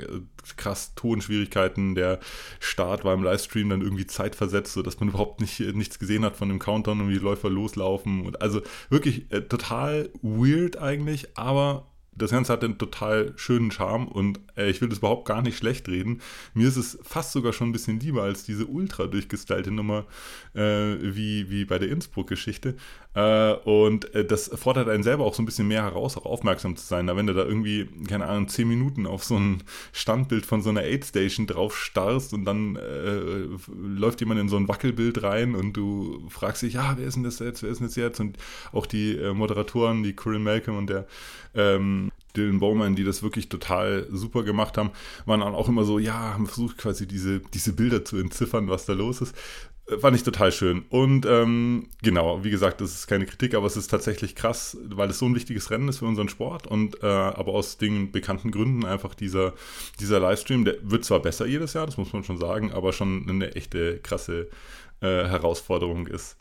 krass 0.57 0.95
Tonschwierigkeiten. 0.95 1.95
Der 1.95 2.19
Start 2.59 3.05
war 3.05 3.15
im 3.15 3.23
Livestream 3.23 3.69
dann 3.69 3.83
irgendwie 3.83 4.07
zeitversetzt, 4.07 4.73
sodass 4.73 4.99
man 5.01 5.11
überhaupt 5.11 5.41
nicht, 5.41 5.61
nichts 5.61 5.99
gesehen 5.99 6.25
hat 6.25 6.37
von 6.37 6.49
dem 6.49 6.59
Countdown 6.59 7.01
und 7.01 7.09
wie 7.09 7.15
die 7.15 7.25
Läufer 7.25 7.51
loslaufen. 7.51 8.25
Und 8.25 8.41
also 8.41 8.63
wirklich 8.89 9.27
total 9.49 10.11
weird 10.23 10.79
eigentlich, 10.79 11.37
aber 11.37 11.87
das 12.17 12.31
Ganze 12.31 12.53
hat 12.53 12.65
einen 12.65 12.79
total 12.79 13.33
schönen 13.37 13.71
Charme 13.71 14.09
und 14.09 14.41
äh, 14.57 14.71
ich 14.71 14.81
will 14.81 14.89
das 14.89 14.99
überhaupt 14.99 15.27
gar 15.27 15.43
nicht 15.43 15.57
schlecht 15.57 15.89
reden. 15.89 16.21
Mir 16.55 16.69
ist 16.69 16.77
es 16.77 16.99
fast 17.03 17.33
sogar 17.33 17.53
schon 17.53 17.69
ein 17.69 17.73
bisschen 17.73 18.01
lieber 18.01 18.23
als 18.23 18.45
diese 18.45 18.67
ultra 18.67 19.07
durchgestylte 19.07 19.71
Nummer 19.71 20.07
äh, 20.55 20.97
wie, 21.01 21.51
wie 21.51 21.65
bei 21.65 21.79
der 21.79 21.91
Innsbruck-Geschichte. 21.91 22.77
Äh, 23.17 23.55
und 23.65 24.15
äh, 24.15 24.27
das 24.27 24.51
fordert 24.55 24.91
einen 24.91 25.03
selber 25.03 25.25
auch 25.25 25.33
so 25.33 25.43
ein 25.43 25.47
bisschen 25.47 25.67
mehr 25.67 25.83
heraus, 25.83 26.19
auch 26.19 26.27
aufmerksam 26.27 26.77
zu 26.77 26.85
sein. 26.87 27.07
Da 27.07 27.17
wenn 27.17 27.27
du 27.27 27.33
da 27.33 27.45
irgendwie, 27.45 27.89
keine 28.07 28.27
Ahnung, 28.27 28.49
zehn 28.49 28.69
Minuten 28.69 29.07
auf 29.07 29.25
so 29.25 29.39
ein 29.39 29.63
Standbild 29.93 30.45
von 30.45 30.61
so 30.61 30.69
einer 30.69 30.83
Aid-Station 30.83 31.47
drauf 31.47 31.79
starrst 31.79 32.35
und 32.35 32.45
dann 32.45 32.77
äh, 32.77 33.47
läuft 33.75 34.21
jemand 34.21 34.41
in 34.41 34.51
so 34.51 34.59
ein 34.59 34.69
Wackelbild 34.69 35.23
rein 35.23 35.55
und 35.55 35.73
du 35.73 36.29
fragst 36.29 36.61
dich, 36.63 36.75
ja, 36.75 36.95
wer 36.99 37.07
ist 37.07 37.15
denn 37.17 37.23
das 37.23 37.39
jetzt, 37.39 37.63
wer 37.63 37.71
ist 37.71 37.79
denn 37.79 37.87
das 37.87 37.97
jetzt? 37.97 38.21
Und 38.21 38.37
auch 38.73 38.85
die 38.85 39.17
äh, 39.17 39.33
Moderatoren, 39.33 40.03
die 40.03 40.13
Corinne 40.13 40.45
Malcolm 40.45 40.77
und 40.77 40.91
der 40.91 41.07
ähm, 41.55 42.13
Dylan 42.37 42.61
Bowman, 42.61 42.97
die 42.97 43.05
das 43.05 43.23
wirklich 43.23 43.49
total 43.49 44.07
super 44.11 44.43
gemacht 44.43 44.77
haben, 44.77 44.91
waren 45.25 45.41
auch 45.41 45.71
immer 45.71 45.85
so, 45.85 45.99
ja, 45.99 46.35
haben 46.35 46.47
versucht 46.47 46.77
quasi 46.77 47.07
diese, 47.09 47.41
diese 47.41 47.73
Bilder 47.73 48.05
zu 48.05 48.19
entziffern, 48.19 48.69
was 48.69 48.85
da 48.85 48.93
los 48.93 49.23
ist. 49.23 49.35
Äh, 49.89 49.99
fand 49.99 50.17
ich 50.17 50.23
total 50.23 50.53
schön. 50.53 50.85
Und 50.89 51.27
ähm, 51.27 51.89
genau, 52.03 52.45
wie 52.45 52.51
gesagt, 52.51 52.81
das 52.81 52.93
ist 52.93 53.07
keine 53.07 53.27
Kritik, 53.27 53.55
aber 53.55 53.67
es 53.67 53.77
ist 53.77 53.89
tatsächlich 53.89 54.35
krass, 54.35 54.77
weil 54.85 55.11
es 55.11 55.19
so 55.19 55.27
ein 55.27 55.35
wichtiges 55.35 55.71
Rennen 55.71 55.89
ist 55.89 55.99
für 55.99 56.07
unseren 56.07 56.29
Sport 56.29 56.67
und 56.67 57.03
äh, 57.03 57.07
aber 57.07 57.53
aus 57.53 57.79
den 57.79 58.13
bekannten 58.13 58.51
Gründen 58.51 58.85
einfach 58.85 59.15
dieser, 59.15 59.55
dieser 60.01 60.21
Livestream, 60.21 60.65
der 60.65 60.77
wird 60.83 61.05
zwar 61.05 61.21
besser 61.21 61.47
jedes 61.47 61.75
Jahr, 61.75 61.87
das 61.87 61.97
muss 61.97 62.13
man 62.13 62.25
schon 62.25 62.39
sagen, 62.39 62.73
aber 62.73 62.93
schon 62.93 63.27
eine 63.29 63.55
echte 63.55 63.99
krasse 63.99 64.49
äh, 65.01 65.07
Herausforderung 65.07 66.07
ist. 66.07 66.37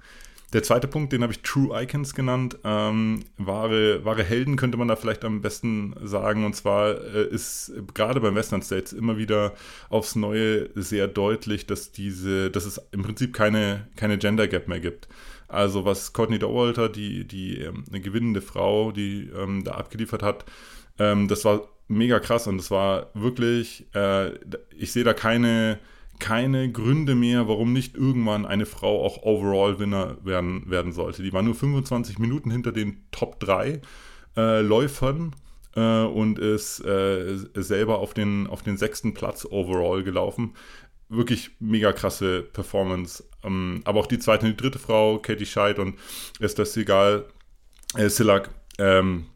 Der 0.56 0.64
zweite 0.64 0.88
Punkt, 0.88 1.12
den 1.12 1.22
habe 1.22 1.34
ich 1.34 1.42
True 1.42 1.84
Icons 1.84 2.16
genannt. 2.16 2.60
Ähm, 2.64 3.26
wahre, 3.36 4.06
wahre 4.06 4.24
Helden 4.24 4.56
könnte 4.56 4.78
man 4.78 4.88
da 4.88 4.96
vielleicht 4.96 5.26
am 5.26 5.42
besten 5.42 5.94
sagen. 6.02 6.46
Und 6.46 6.56
zwar 6.56 6.92
äh, 6.92 7.28
ist 7.28 7.74
gerade 7.94 8.22
beim 8.22 8.36
Western 8.36 8.62
States 8.62 8.94
immer 8.94 9.18
wieder 9.18 9.52
aufs 9.90 10.16
Neue 10.16 10.70
sehr 10.74 11.10
deutlich, 11.10 11.68
dass 11.68 11.92
diese, 11.92 12.52
dass 12.52 12.64
es 12.64 12.82
im 12.94 13.04
Prinzip 13.04 13.34
keine, 13.34 13.90
keine 13.98 14.18
Gender 14.18 14.48
Gap 14.48 14.70
mehr 14.70 14.80
gibt. 14.80 15.10
Also 15.50 15.84
was 15.84 16.14
Courtney 16.14 16.40
Dauwalter, 16.40 16.88
die, 16.88 17.28
die 17.28 17.60
ähm, 17.60 17.84
eine 17.90 18.00
gewinnende 18.00 18.42
Frau, 18.42 18.94
die 18.94 19.30
ähm, 19.38 19.66
da 19.66 19.74
abgeliefert 19.74 20.24
hat, 20.24 20.46
ähm, 21.00 21.28
das 21.28 21.44
war 21.44 21.68
mega 21.90 22.22
krass 22.22 22.48
und 22.48 22.60
das 22.60 22.72
war 22.72 23.10
wirklich, 23.14 23.88
äh, 23.94 24.30
ich 24.72 24.94
sehe 24.94 25.04
da 25.04 25.14
keine 25.14 25.80
keine 26.20 26.72
Gründe 26.72 27.16
mehr, 27.16 27.48
warum 27.48 27.74
nicht 27.74 27.96
irgendwann 27.96 28.46
eine 28.46 28.66
Frau 28.66 29.04
auch 29.06 29.24
Overall-Winner 29.24 30.18
werden, 30.24 30.70
werden 30.70 30.92
sollte. 30.92 31.24
Die 31.24 31.34
war 31.34 31.42
nur 31.42 31.56
25 31.56 32.20
Minuten 32.20 32.52
hinter 32.52 32.72
den 32.72 33.06
Top 33.12 33.40
3 33.40 33.82
äh, 34.38 34.62
Läufern 34.62 35.36
äh, 35.76 36.04
und 36.04 36.40
ist 36.40 36.80
äh, 36.84 37.38
selber 37.56 38.00
auf 38.00 38.14
den, 38.14 38.48
auf 38.48 38.64
den 38.64 38.78
sechsten 38.78 39.14
Platz 39.14 39.46
Overall 39.46 40.04
gelaufen. 40.04 40.56
Wirklich 41.10 41.52
mega 41.60 41.92
krasse 41.94 42.42
Performance. 42.42 43.24
Ähm, 43.44 43.82
aber 43.86 44.00
auch 44.00 44.08
die 44.08 44.20
zweite 44.20 44.46
und 44.46 44.52
die 44.54 44.58
dritte 44.58 44.80
Frau, 44.80 45.20
Katie 45.20 45.46
Scheid 45.46 45.80
und 45.80 45.96
Esther 46.40 46.66
Segal, 46.66 47.26
äh, 47.96 48.10
Silak, 48.10 48.50
ähm, 48.80 49.28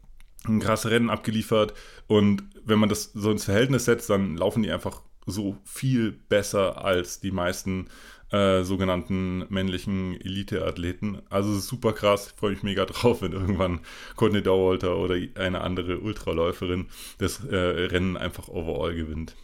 ein 0.46 0.60
krasses 0.60 0.90
Rennen 0.90 1.10
abgeliefert. 1.10 1.74
Und 2.06 2.42
wenn 2.64 2.78
man 2.78 2.88
das 2.88 3.12
so 3.12 3.30
ins 3.30 3.44
Verhältnis 3.44 3.84
setzt, 3.84 4.10
dann 4.10 4.36
laufen 4.36 4.62
die 4.62 4.70
einfach 4.70 5.02
so 5.26 5.56
viel 5.64 6.12
besser 6.12 6.84
als 6.84 7.20
die 7.20 7.30
meisten 7.30 7.88
äh, 8.30 8.62
sogenannten 8.62 9.44
männlichen 9.48 10.20
Elite-Athleten. 10.20 11.20
Also 11.30 11.58
super 11.58 11.92
krass, 11.92 12.32
freue 12.36 12.52
mich 12.52 12.62
mega 12.62 12.84
drauf, 12.86 13.22
wenn 13.22 13.32
irgendwann 13.32 13.80
Courtney 14.16 14.42
Dauwalter 14.42 14.96
oder 14.96 15.16
eine 15.34 15.60
andere 15.60 15.98
Ultraläuferin 16.00 16.86
das 17.18 17.44
äh, 17.44 17.56
Rennen 17.56 18.16
einfach 18.16 18.48
overall 18.48 18.94
gewinnt. 18.94 19.34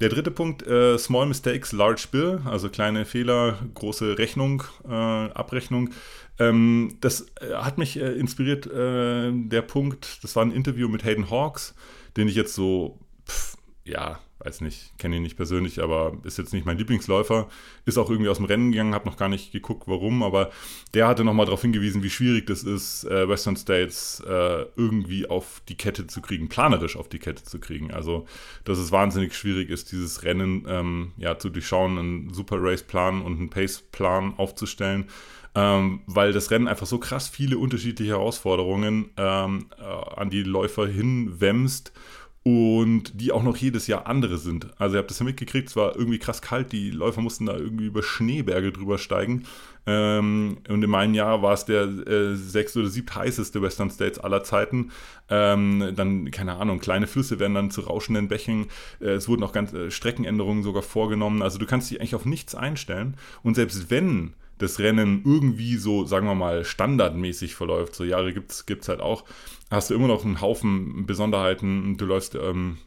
Der 0.00 0.08
dritte 0.08 0.30
Punkt, 0.30 0.66
äh, 0.66 0.98
Small 0.98 1.26
Mistakes, 1.26 1.72
Large 1.72 2.08
Bill, 2.10 2.42
also 2.44 2.68
kleine 2.68 3.04
Fehler, 3.04 3.58
große 3.74 4.18
Rechnung, 4.18 4.62
äh, 4.86 4.92
Abrechnung. 4.92 5.90
Ähm, 6.38 6.96
das 7.00 7.26
äh, 7.40 7.54
hat 7.54 7.78
mich 7.78 7.98
äh, 7.98 8.12
inspiriert, 8.12 8.66
äh, 8.66 9.30
der 9.32 9.62
Punkt, 9.62 10.22
das 10.22 10.36
war 10.36 10.44
ein 10.44 10.52
Interview 10.52 10.88
mit 10.88 11.04
Hayden 11.04 11.30
Hawks, 11.30 11.74
den 12.16 12.28
ich 12.28 12.34
jetzt 12.34 12.54
so, 12.54 12.98
pff, 13.26 13.56
ja, 13.84 14.20
weiß 14.42 14.62
nicht, 14.62 14.96
kenne 14.98 15.16
ihn 15.16 15.22
nicht 15.22 15.36
persönlich, 15.36 15.82
aber 15.82 16.16
ist 16.24 16.38
jetzt 16.38 16.52
nicht 16.52 16.64
mein 16.64 16.78
Lieblingsläufer. 16.78 17.48
Ist 17.84 17.98
auch 17.98 18.08
irgendwie 18.08 18.30
aus 18.30 18.38
dem 18.38 18.46
Rennen 18.46 18.72
gegangen, 18.72 18.94
habe 18.94 19.08
noch 19.08 19.16
gar 19.16 19.28
nicht 19.28 19.52
geguckt, 19.52 19.84
warum, 19.86 20.22
aber 20.22 20.50
der 20.94 21.06
hatte 21.06 21.24
nochmal 21.24 21.46
darauf 21.46 21.62
hingewiesen, 21.62 22.02
wie 22.02 22.10
schwierig 22.10 22.46
das 22.46 22.62
ist, 22.62 23.04
äh, 23.04 23.28
Western 23.28 23.56
States 23.56 24.22
äh, 24.26 24.64
irgendwie 24.76 25.28
auf 25.28 25.62
die 25.68 25.76
Kette 25.76 26.06
zu 26.06 26.22
kriegen, 26.22 26.48
planerisch 26.48 26.96
auf 26.96 27.08
die 27.08 27.18
Kette 27.18 27.44
zu 27.44 27.60
kriegen. 27.60 27.90
Also, 27.90 28.26
dass 28.64 28.78
es 28.78 28.92
wahnsinnig 28.92 29.34
schwierig 29.34 29.68
ist, 29.68 29.92
dieses 29.92 30.22
Rennen 30.22 30.64
ähm, 30.66 31.12
ja, 31.18 31.38
zu 31.38 31.50
durchschauen, 31.50 31.98
einen 31.98 32.34
Super 32.34 32.56
Race-Plan 32.58 33.22
und 33.22 33.38
einen 33.38 33.50
Pace-Plan 33.50 34.34
aufzustellen. 34.36 35.06
Ähm, 35.52 36.02
weil 36.06 36.32
das 36.32 36.52
Rennen 36.52 36.68
einfach 36.68 36.86
so 36.86 36.98
krass 36.98 37.28
viele 37.28 37.58
unterschiedliche 37.58 38.12
Herausforderungen 38.12 39.10
ähm, 39.16 39.66
äh, 39.78 39.82
an 39.82 40.30
die 40.30 40.44
Läufer 40.44 40.86
hinwämst 40.86 41.92
und 42.42 43.20
die 43.20 43.32
auch 43.32 43.42
noch 43.42 43.56
jedes 43.58 43.86
Jahr 43.86 44.06
andere 44.06 44.38
sind. 44.38 44.68
Also 44.78 44.96
ihr 44.96 45.00
habt 45.00 45.10
das 45.10 45.18
ja 45.18 45.26
mitgekriegt, 45.26 45.68
es 45.68 45.76
war 45.76 45.94
irgendwie 45.94 46.18
krass 46.18 46.40
kalt, 46.40 46.72
die 46.72 46.90
Läufer 46.90 47.20
mussten 47.20 47.46
da 47.46 47.56
irgendwie 47.56 47.84
über 47.86 48.02
Schneeberge 48.02 48.72
drüber 48.72 48.96
steigen. 48.96 49.44
Ähm, 49.86 50.58
und 50.68 50.82
in 50.82 50.88
meinem 50.88 51.12
Jahr 51.12 51.42
war 51.42 51.52
es 51.52 51.66
der 51.66 51.82
äh, 51.82 52.34
sechs- 52.36 52.76
oder 52.78 52.88
siebt 52.88 53.14
heißeste 53.14 53.60
Western 53.60 53.90
States 53.90 54.18
aller 54.18 54.42
Zeiten. 54.42 54.90
Ähm, 55.28 55.92
dann, 55.94 56.30
keine 56.30 56.56
Ahnung, 56.56 56.80
kleine 56.80 57.06
Flüsse 57.06 57.38
werden 57.40 57.54
dann 57.54 57.70
zu 57.70 57.82
rauschenden 57.82 58.28
Bächen. 58.28 58.68
Äh, 59.00 59.10
es 59.10 59.28
wurden 59.28 59.42
auch 59.42 59.52
ganz 59.52 59.74
äh, 59.74 59.90
Streckenänderungen 59.90 60.62
sogar 60.62 60.82
vorgenommen. 60.82 61.42
Also 61.42 61.58
du 61.58 61.66
kannst 61.66 61.90
dich 61.90 62.00
eigentlich 62.00 62.14
auf 62.14 62.24
nichts 62.24 62.54
einstellen. 62.54 63.16
Und 63.42 63.54
selbst 63.54 63.90
wenn 63.90 64.32
das 64.56 64.78
Rennen 64.78 65.22
irgendwie 65.24 65.76
so, 65.76 66.04
sagen 66.04 66.26
wir 66.26 66.34
mal, 66.34 66.64
standardmäßig 66.64 67.54
verläuft, 67.54 67.94
so 67.94 68.04
Jahre 68.04 68.32
gibt 68.32 68.52
es 68.52 68.88
halt 68.88 69.00
auch, 69.00 69.24
hast 69.70 69.90
du 69.90 69.94
immer 69.94 70.08
noch 70.08 70.24
einen 70.24 70.40
Haufen 70.40 71.06
Besonderheiten. 71.06 71.96
Du 71.96 72.04
läufst, 72.04 72.34
ähm, 72.34 72.78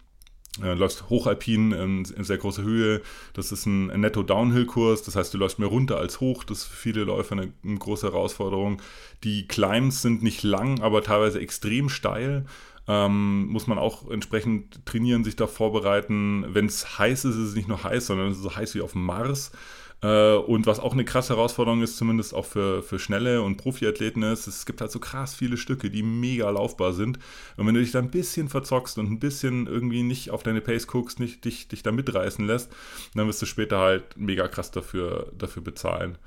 äh, 0.61 0.73
läufst 0.73 1.09
hochalpin 1.09 1.71
in, 1.71 2.05
in, 2.05 2.23
sehr 2.23 2.37
großer 2.37 2.63
Höhe. 2.63 3.01
Das 3.33 3.51
ist 3.51 3.65
ein, 3.65 3.87
Netto-Downhill-Kurs. 3.87 5.03
Das 5.03 5.15
heißt, 5.15 5.33
du 5.33 5.37
läufst 5.37 5.59
mehr 5.59 5.69
runter 5.69 5.97
als 5.97 6.19
hoch. 6.19 6.43
Das 6.43 6.59
ist 6.59 6.65
für 6.65 6.75
viele 6.75 7.03
Läufer 7.05 7.33
eine, 7.33 7.53
eine 7.63 7.77
große 7.77 8.07
Herausforderung. 8.07 8.81
Die 9.23 9.47
Climbs 9.47 10.01
sind 10.01 10.23
nicht 10.23 10.43
lang, 10.43 10.81
aber 10.81 11.03
teilweise 11.03 11.39
extrem 11.39 11.89
steil. 11.89 12.45
Ähm, 12.85 13.47
muss 13.47 13.67
man 13.67 13.77
auch 13.77 14.09
entsprechend 14.09 14.85
trainieren, 14.85 15.23
sich 15.23 15.37
da 15.37 15.47
vorbereiten. 15.47 16.45
Wenn 16.49 16.65
es 16.65 16.99
heiß 16.99 17.23
ist, 17.23 17.35
ist 17.35 17.49
es 17.49 17.55
nicht 17.55 17.69
nur 17.69 17.81
heiß, 17.81 18.07
sondern 18.07 18.27
es 18.27 18.37
ist 18.37 18.43
so 18.43 18.55
heiß 18.55 18.75
wie 18.75 18.81
auf 18.81 18.91
dem 18.91 19.05
Mars. 19.05 19.53
Äh, 20.03 20.35
und 20.35 20.67
was 20.67 20.79
auch 20.79 20.93
eine 20.93 21.05
krasse 21.05 21.35
Herausforderung 21.35 21.81
ist, 21.81 21.97
zumindest 21.97 22.33
auch 22.33 22.45
für, 22.45 22.83
für 22.83 22.99
schnelle 22.99 23.41
und 23.41 23.57
Profiathleten 23.57 24.21
ist, 24.23 24.47
es 24.47 24.65
gibt 24.65 24.81
halt 24.81 24.91
so 24.91 24.99
krass 24.99 25.33
viele 25.33 25.57
Stücke, 25.57 25.89
die 25.89 26.03
mega 26.03 26.49
laufbar 26.49 26.93
sind. 26.93 27.17
Und 27.57 27.65
wenn 27.65 27.73
du 27.73 27.81
dich 27.81 27.91
da 27.91 27.99
ein 27.99 28.11
bisschen 28.11 28.49
verzockst 28.49 28.97
und 28.97 29.09
ein 29.09 29.19
bisschen 29.19 29.65
irgendwie 29.65 30.03
nicht 30.03 30.29
auf 30.29 30.43
deine 30.43 30.61
Pace 30.61 30.87
guckst, 30.87 31.19
nicht 31.19 31.45
dich, 31.45 31.67
dich 31.69 31.83
da 31.83 31.91
mitreißen 31.91 32.45
lässt, 32.45 32.71
dann 33.15 33.27
wirst 33.27 33.41
du 33.41 33.45
später 33.45 33.79
halt 33.79 34.17
mega 34.17 34.47
krass 34.47 34.71
dafür, 34.71 35.31
dafür 35.37 35.63
bezahlen. 35.63 36.17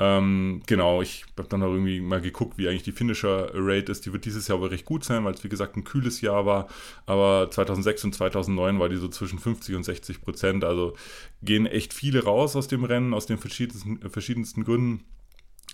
Ähm, 0.00 0.62
genau, 0.66 1.02
ich 1.02 1.24
habe 1.36 1.48
dann 1.48 1.62
auch 1.62 1.72
irgendwie 1.72 2.00
mal 2.00 2.20
geguckt, 2.20 2.56
wie 2.56 2.68
eigentlich 2.68 2.84
die 2.84 2.92
Finisher-Rate 2.92 3.90
ist. 3.90 4.06
Die 4.06 4.12
wird 4.12 4.24
dieses 4.24 4.46
Jahr 4.46 4.58
aber 4.58 4.70
recht 4.70 4.84
gut 4.84 5.04
sein, 5.04 5.24
weil 5.24 5.34
es 5.34 5.42
wie 5.42 5.48
gesagt 5.48 5.76
ein 5.76 5.84
kühles 5.84 6.20
Jahr 6.20 6.46
war. 6.46 6.68
Aber 7.06 7.50
2006 7.50 8.04
und 8.04 8.14
2009 8.14 8.78
war 8.78 8.88
die 8.88 8.96
so 8.96 9.08
zwischen 9.08 9.38
50 9.38 9.74
und 9.74 9.82
60 9.82 10.20
Prozent. 10.22 10.64
Also 10.64 10.94
gehen 11.42 11.66
echt 11.66 11.92
viele 11.92 12.24
raus 12.24 12.54
aus 12.54 12.68
dem 12.68 12.84
Rennen, 12.84 13.12
aus 13.12 13.26
den 13.26 13.38
verschiedensten, 13.38 13.98
verschiedensten 14.08 14.64
Gründen. 14.64 15.04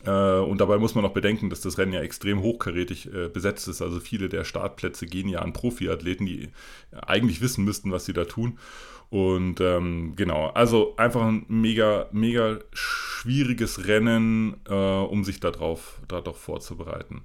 Äh, 0.04 0.38
und 0.40 0.61
dabei 0.61 0.78
muss 0.78 0.94
man 0.94 1.04
auch 1.04 1.12
bedenken, 1.12 1.50
dass 1.50 1.61
das 1.61 1.78
Rennen 1.78 1.92
ja 1.92 2.00
extrem 2.00 2.42
hochkarätig 2.42 3.12
äh, 3.12 3.28
besetzt 3.28 3.68
ist. 3.68 3.82
Also 3.82 4.00
viele 4.00 4.28
der 4.28 4.44
Startplätze 4.44 5.06
gehen 5.06 5.28
ja 5.28 5.40
an 5.40 5.52
Profiathleten, 5.52 6.26
die 6.26 6.50
eigentlich 6.92 7.40
wissen 7.40 7.64
müssten, 7.64 7.92
was 7.92 8.04
sie 8.04 8.12
da 8.12 8.25
tun. 8.25 8.58
Und 9.11 9.61
ähm, 9.61 10.14
genau, 10.16 10.49
also 10.49 10.96
einfach 10.96 11.25
ein 11.25 11.44
mega, 11.49 12.08
mega 12.11 12.58
schwieriges 12.73 13.87
Rennen, 13.87 14.56
äh, 14.68 14.75
um 14.75 15.25
sich 15.25 15.40
darauf, 15.40 16.00
darauf 16.08 16.37
vorzubereiten. 16.40 17.23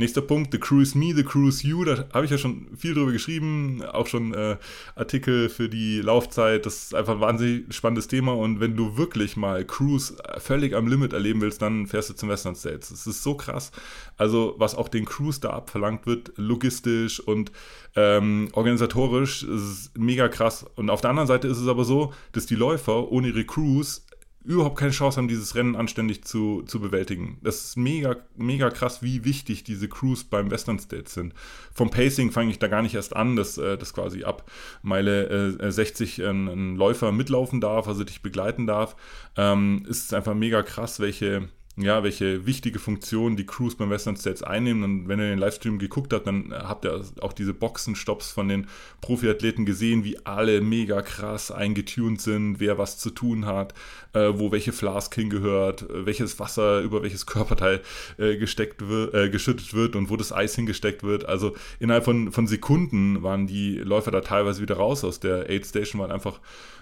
Nächster 0.00 0.20
Punkt, 0.20 0.52
The 0.52 0.60
Crew 0.60 0.80
is 0.80 0.94
Me, 0.94 1.12
The 1.12 1.24
Crew 1.24 1.48
is 1.48 1.64
You. 1.64 1.84
Da 1.84 2.04
habe 2.14 2.24
ich 2.24 2.30
ja 2.30 2.38
schon 2.38 2.68
viel 2.76 2.94
drüber 2.94 3.10
geschrieben, 3.10 3.82
auch 3.82 4.06
schon 4.06 4.32
äh, 4.32 4.56
Artikel 4.94 5.48
für 5.48 5.68
die 5.68 6.00
Laufzeit. 6.00 6.66
Das 6.66 6.84
ist 6.84 6.94
einfach 6.94 7.14
ein 7.14 7.20
wahnsinnig 7.20 7.74
spannendes 7.74 8.06
Thema. 8.06 8.32
Und 8.32 8.60
wenn 8.60 8.76
du 8.76 8.96
wirklich 8.96 9.36
mal 9.36 9.64
Cruise 9.64 10.16
völlig 10.38 10.76
am 10.76 10.86
Limit 10.86 11.14
erleben 11.14 11.40
willst, 11.40 11.62
dann 11.62 11.88
fährst 11.88 12.10
du 12.10 12.14
zum 12.14 12.28
Western 12.28 12.54
States. 12.54 12.90
Das 12.90 13.08
ist 13.08 13.24
so 13.24 13.34
krass. 13.34 13.72
Also, 14.16 14.54
was 14.58 14.76
auch 14.76 14.88
den 14.88 15.04
Cruise 15.04 15.40
da 15.40 15.50
abverlangt 15.50 16.06
wird, 16.06 16.30
logistisch 16.36 17.18
und 17.18 17.50
ähm, 17.96 18.50
organisatorisch, 18.52 19.42
ist 19.42 19.98
mega 19.98 20.28
krass. 20.28 20.64
Und 20.76 20.90
auf 20.90 21.00
der 21.00 21.10
anderen 21.10 21.26
Seite 21.26 21.48
ist 21.48 21.58
es 21.58 21.66
aber 21.66 21.84
so, 21.84 22.12
dass 22.30 22.46
die 22.46 22.54
Läufer 22.54 23.10
ohne 23.10 23.28
ihre 23.28 23.44
Crews 23.44 24.06
überhaupt 24.48 24.78
keine 24.78 24.92
Chance 24.92 25.18
haben, 25.18 25.28
dieses 25.28 25.54
Rennen 25.54 25.76
anständig 25.76 26.24
zu, 26.24 26.62
zu 26.62 26.80
bewältigen. 26.80 27.36
Das 27.42 27.64
ist 27.64 27.76
mega, 27.76 28.16
mega 28.34 28.70
krass, 28.70 29.02
wie 29.02 29.22
wichtig 29.26 29.62
diese 29.62 29.90
Crews 29.90 30.24
beim 30.24 30.50
Western 30.50 30.78
States 30.78 31.12
sind. 31.12 31.34
Vom 31.74 31.90
Pacing 31.90 32.30
fange 32.30 32.50
ich 32.50 32.58
da 32.58 32.66
gar 32.66 32.80
nicht 32.80 32.94
erst 32.94 33.14
an, 33.14 33.36
dass 33.36 33.58
äh, 33.58 33.76
das 33.76 33.92
quasi 33.92 34.24
ab 34.24 34.50
Meile 34.82 35.58
äh, 35.60 35.70
60 35.70 36.24
ein, 36.24 36.48
ein, 36.48 36.76
Läufer 36.76 37.12
mitlaufen 37.12 37.60
darf, 37.60 37.88
also 37.88 38.04
dich 38.04 38.22
begleiten 38.22 38.66
darf. 38.66 38.96
Ähm, 39.36 39.84
ist 39.86 40.14
einfach 40.14 40.34
mega 40.34 40.62
krass, 40.62 40.98
welche 40.98 41.50
ja, 41.80 42.02
welche 42.02 42.44
wichtige 42.44 42.78
Funktion 42.78 43.36
die 43.36 43.46
Crews 43.46 43.76
beim 43.76 43.90
Western 43.90 44.16
States 44.16 44.42
einnehmen. 44.42 44.82
Und 44.82 45.08
wenn 45.08 45.20
ihr 45.20 45.28
den 45.28 45.38
Livestream 45.38 45.78
geguckt 45.78 46.12
habt, 46.12 46.26
dann 46.26 46.52
habt 46.52 46.84
ihr 46.84 47.04
auch 47.20 47.32
diese 47.32 47.54
Boxenstops 47.54 48.32
von 48.32 48.48
den 48.48 48.66
Profiathleten 49.00 49.64
gesehen, 49.64 50.02
wie 50.02 50.18
alle 50.26 50.60
mega 50.60 51.02
krass 51.02 51.50
eingetunt 51.50 52.20
sind, 52.20 52.58
wer 52.58 52.78
was 52.78 52.98
zu 52.98 53.10
tun 53.10 53.46
hat, 53.46 53.74
äh, 54.12 54.30
wo 54.34 54.50
welche 54.50 54.72
Flask 54.72 55.14
hingehört, 55.14 55.86
welches 55.88 56.40
Wasser 56.40 56.80
über 56.80 57.02
welches 57.02 57.26
Körperteil 57.26 57.80
äh, 58.18 58.36
gesteckt 58.36 58.88
wird, 58.88 59.14
äh, 59.14 59.30
geschüttet 59.30 59.72
wird 59.72 59.94
und 59.94 60.10
wo 60.10 60.16
das 60.16 60.32
Eis 60.32 60.56
hingesteckt 60.56 61.04
wird. 61.04 61.26
Also 61.26 61.54
innerhalb 61.78 62.04
von, 62.04 62.32
von 62.32 62.48
Sekunden 62.48 63.22
waren 63.22 63.46
die 63.46 63.76
Läufer 63.76 64.10
da 64.10 64.20
teilweise 64.20 64.62
wieder 64.62 64.76
raus 64.76 65.04
aus 65.04 65.20
der 65.20 65.48
Aid 65.48 65.64
Station, 65.64 66.00
weil 66.00 66.10
einfach 66.10 66.40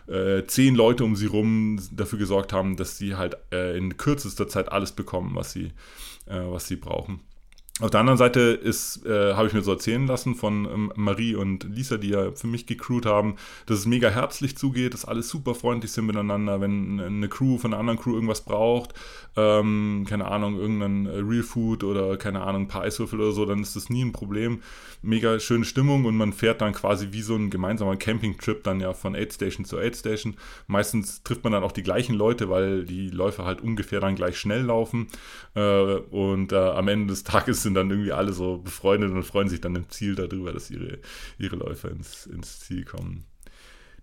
äh, 0.08 0.44
zehn 0.46 0.74
Leute 0.74 1.04
um 1.04 1.16
sie 1.16 1.26
rum 1.26 1.80
dafür 1.90 2.18
gesorgt 2.18 2.52
haben, 2.52 2.76
dass 2.76 2.96
sie 2.96 3.16
halt 3.16 3.36
äh, 3.52 3.76
in 3.76 3.96
kürzester 3.96 4.48
Zeit 4.48 4.70
alles 4.70 4.85
bekommen, 4.92 5.34
was 5.34 5.52
sie, 5.52 5.72
äh, 6.26 6.40
was 6.40 6.66
sie 6.66 6.76
brauchen. 6.76 7.20
Auf 7.78 7.90
der 7.90 8.00
anderen 8.00 8.16
Seite 8.16 8.40
ist, 8.40 9.04
äh, 9.04 9.34
habe 9.34 9.48
ich 9.48 9.52
mir 9.52 9.60
so 9.60 9.70
erzählen 9.70 10.06
lassen 10.06 10.34
von 10.34 10.64
ähm, 10.64 10.92
Marie 10.96 11.34
und 11.34 11.64
Lisa, 11.64 11.98
die 11.98 12.08
ja 12.08 12.32
für 12.32 12.46
mich 12.46 12.64
gecrewt 12.64 13.04
haben, 13.04 13.36
dass 13.66 13.80
es 13.80 13.84
mega 13.84 14.08
herzlich 14.08 14.56
zugeht, 14.56 14.94
dass 14.94 15.04
alle 15.04 15.22
super 15.22 15.54
freundlich 15.54 15.92
sind 15.92 16.06
miteinander, 16.06 16.62
wenn 16.62 16.98
eine 16.98 17.28
Crew 17.28 17.58
von 17.58 17.74
einer 17.74 17.80
anderen 17.80 17.98
Crew 17.98 18.14
irgendwas 18.14 18.46
braucht, 18.46 18.94
ähm, 19.36 20.06
keine 20.08 20.24
Ahnung, 20.24 20.58
irgendein 20.58 21.04
äh, 21.04 21.18
Real 21.18 21.42
Food 21.42 21.84
oder 21.84 22.16
keine 22.16 22.40
Ahnung, 22.40 22.62
ein 22.62 22.68
paar 22.68 22.80
Eiswürfel 22.80 23.20
oder 23.20 23.32
so, 23.32 23.44
dann 23.44 23.60
ist 23.60 23.76
das 23.76 23.90
nie 23.90 24.02
ein 24.02 24.12
Problem. 24.12 24.62
Mega 25.02 25.38
schöne 25.38 25.66
Stimmung 25.66 26.06
und 26.06 26.16
man 26.16 26.32
fährt 26.32 26.62
dann 26.62 26.72
quasi 26.72 27.08
wie 27.10 27.20
so 27.20 27.34
ein 27.34 27.50
gemeinsamer 27.50 27.96
Campingtrip 27.96 28.64
dann 28.64 28.80
ja 28.80 28.94
von 28.94 29.14
Aid 29.14 29.34
Station 29.34 29.66
zu 29.66 29.76
Aid 29.76 29.96
Station. 29.96 30.38
Meistens 30.66 31.22
trifft 31.24 31.44
man 31.44 31.52
dann 31.52 31.62
auch 31.62 31.72
die 31.72 31.82
gleichen 31.82 32.14
Leute, 32.14 32.48
weil 32.48 32.86
die 32.86 33.10
Läufer 33.10 33.44
halt 33.44 33.60
ungefähr 33.60 34.00
dann 34.00 34.14
gleich 34.14 34.38
schnell 34.38 34.62
laufen 34.62 35.08
äh, 35.54 35.60
und 35.60 36.52
äh, 36.52 36.56
am 36.56 36.88
Ende 36.88 37.08
des 37.08 37.22
Tages 37.22 37.65
sind 37.66 37.74
dann 37.74 37.90
irgendwie 37.90 38.12
alle 38.12 38.32
so 38.32 38.58
befreundet 38.58 39.10
und 39.10 39.22
freuen 39.24 39.48
sich 39.48 39.60
dann 39.60 39.74
im 39.74 39.90
Ziel 39.90 40.14
darüber, 40.14 40.52
dass 40.52 40.70
ihre, 40.70 40.98
ihre 41.38 41.56
Läufer 41.56 41.90
ins, 41.90 42.26
ins 42.26 42.60
Ziel 42.60 42.84
kommen. 42.84 43.24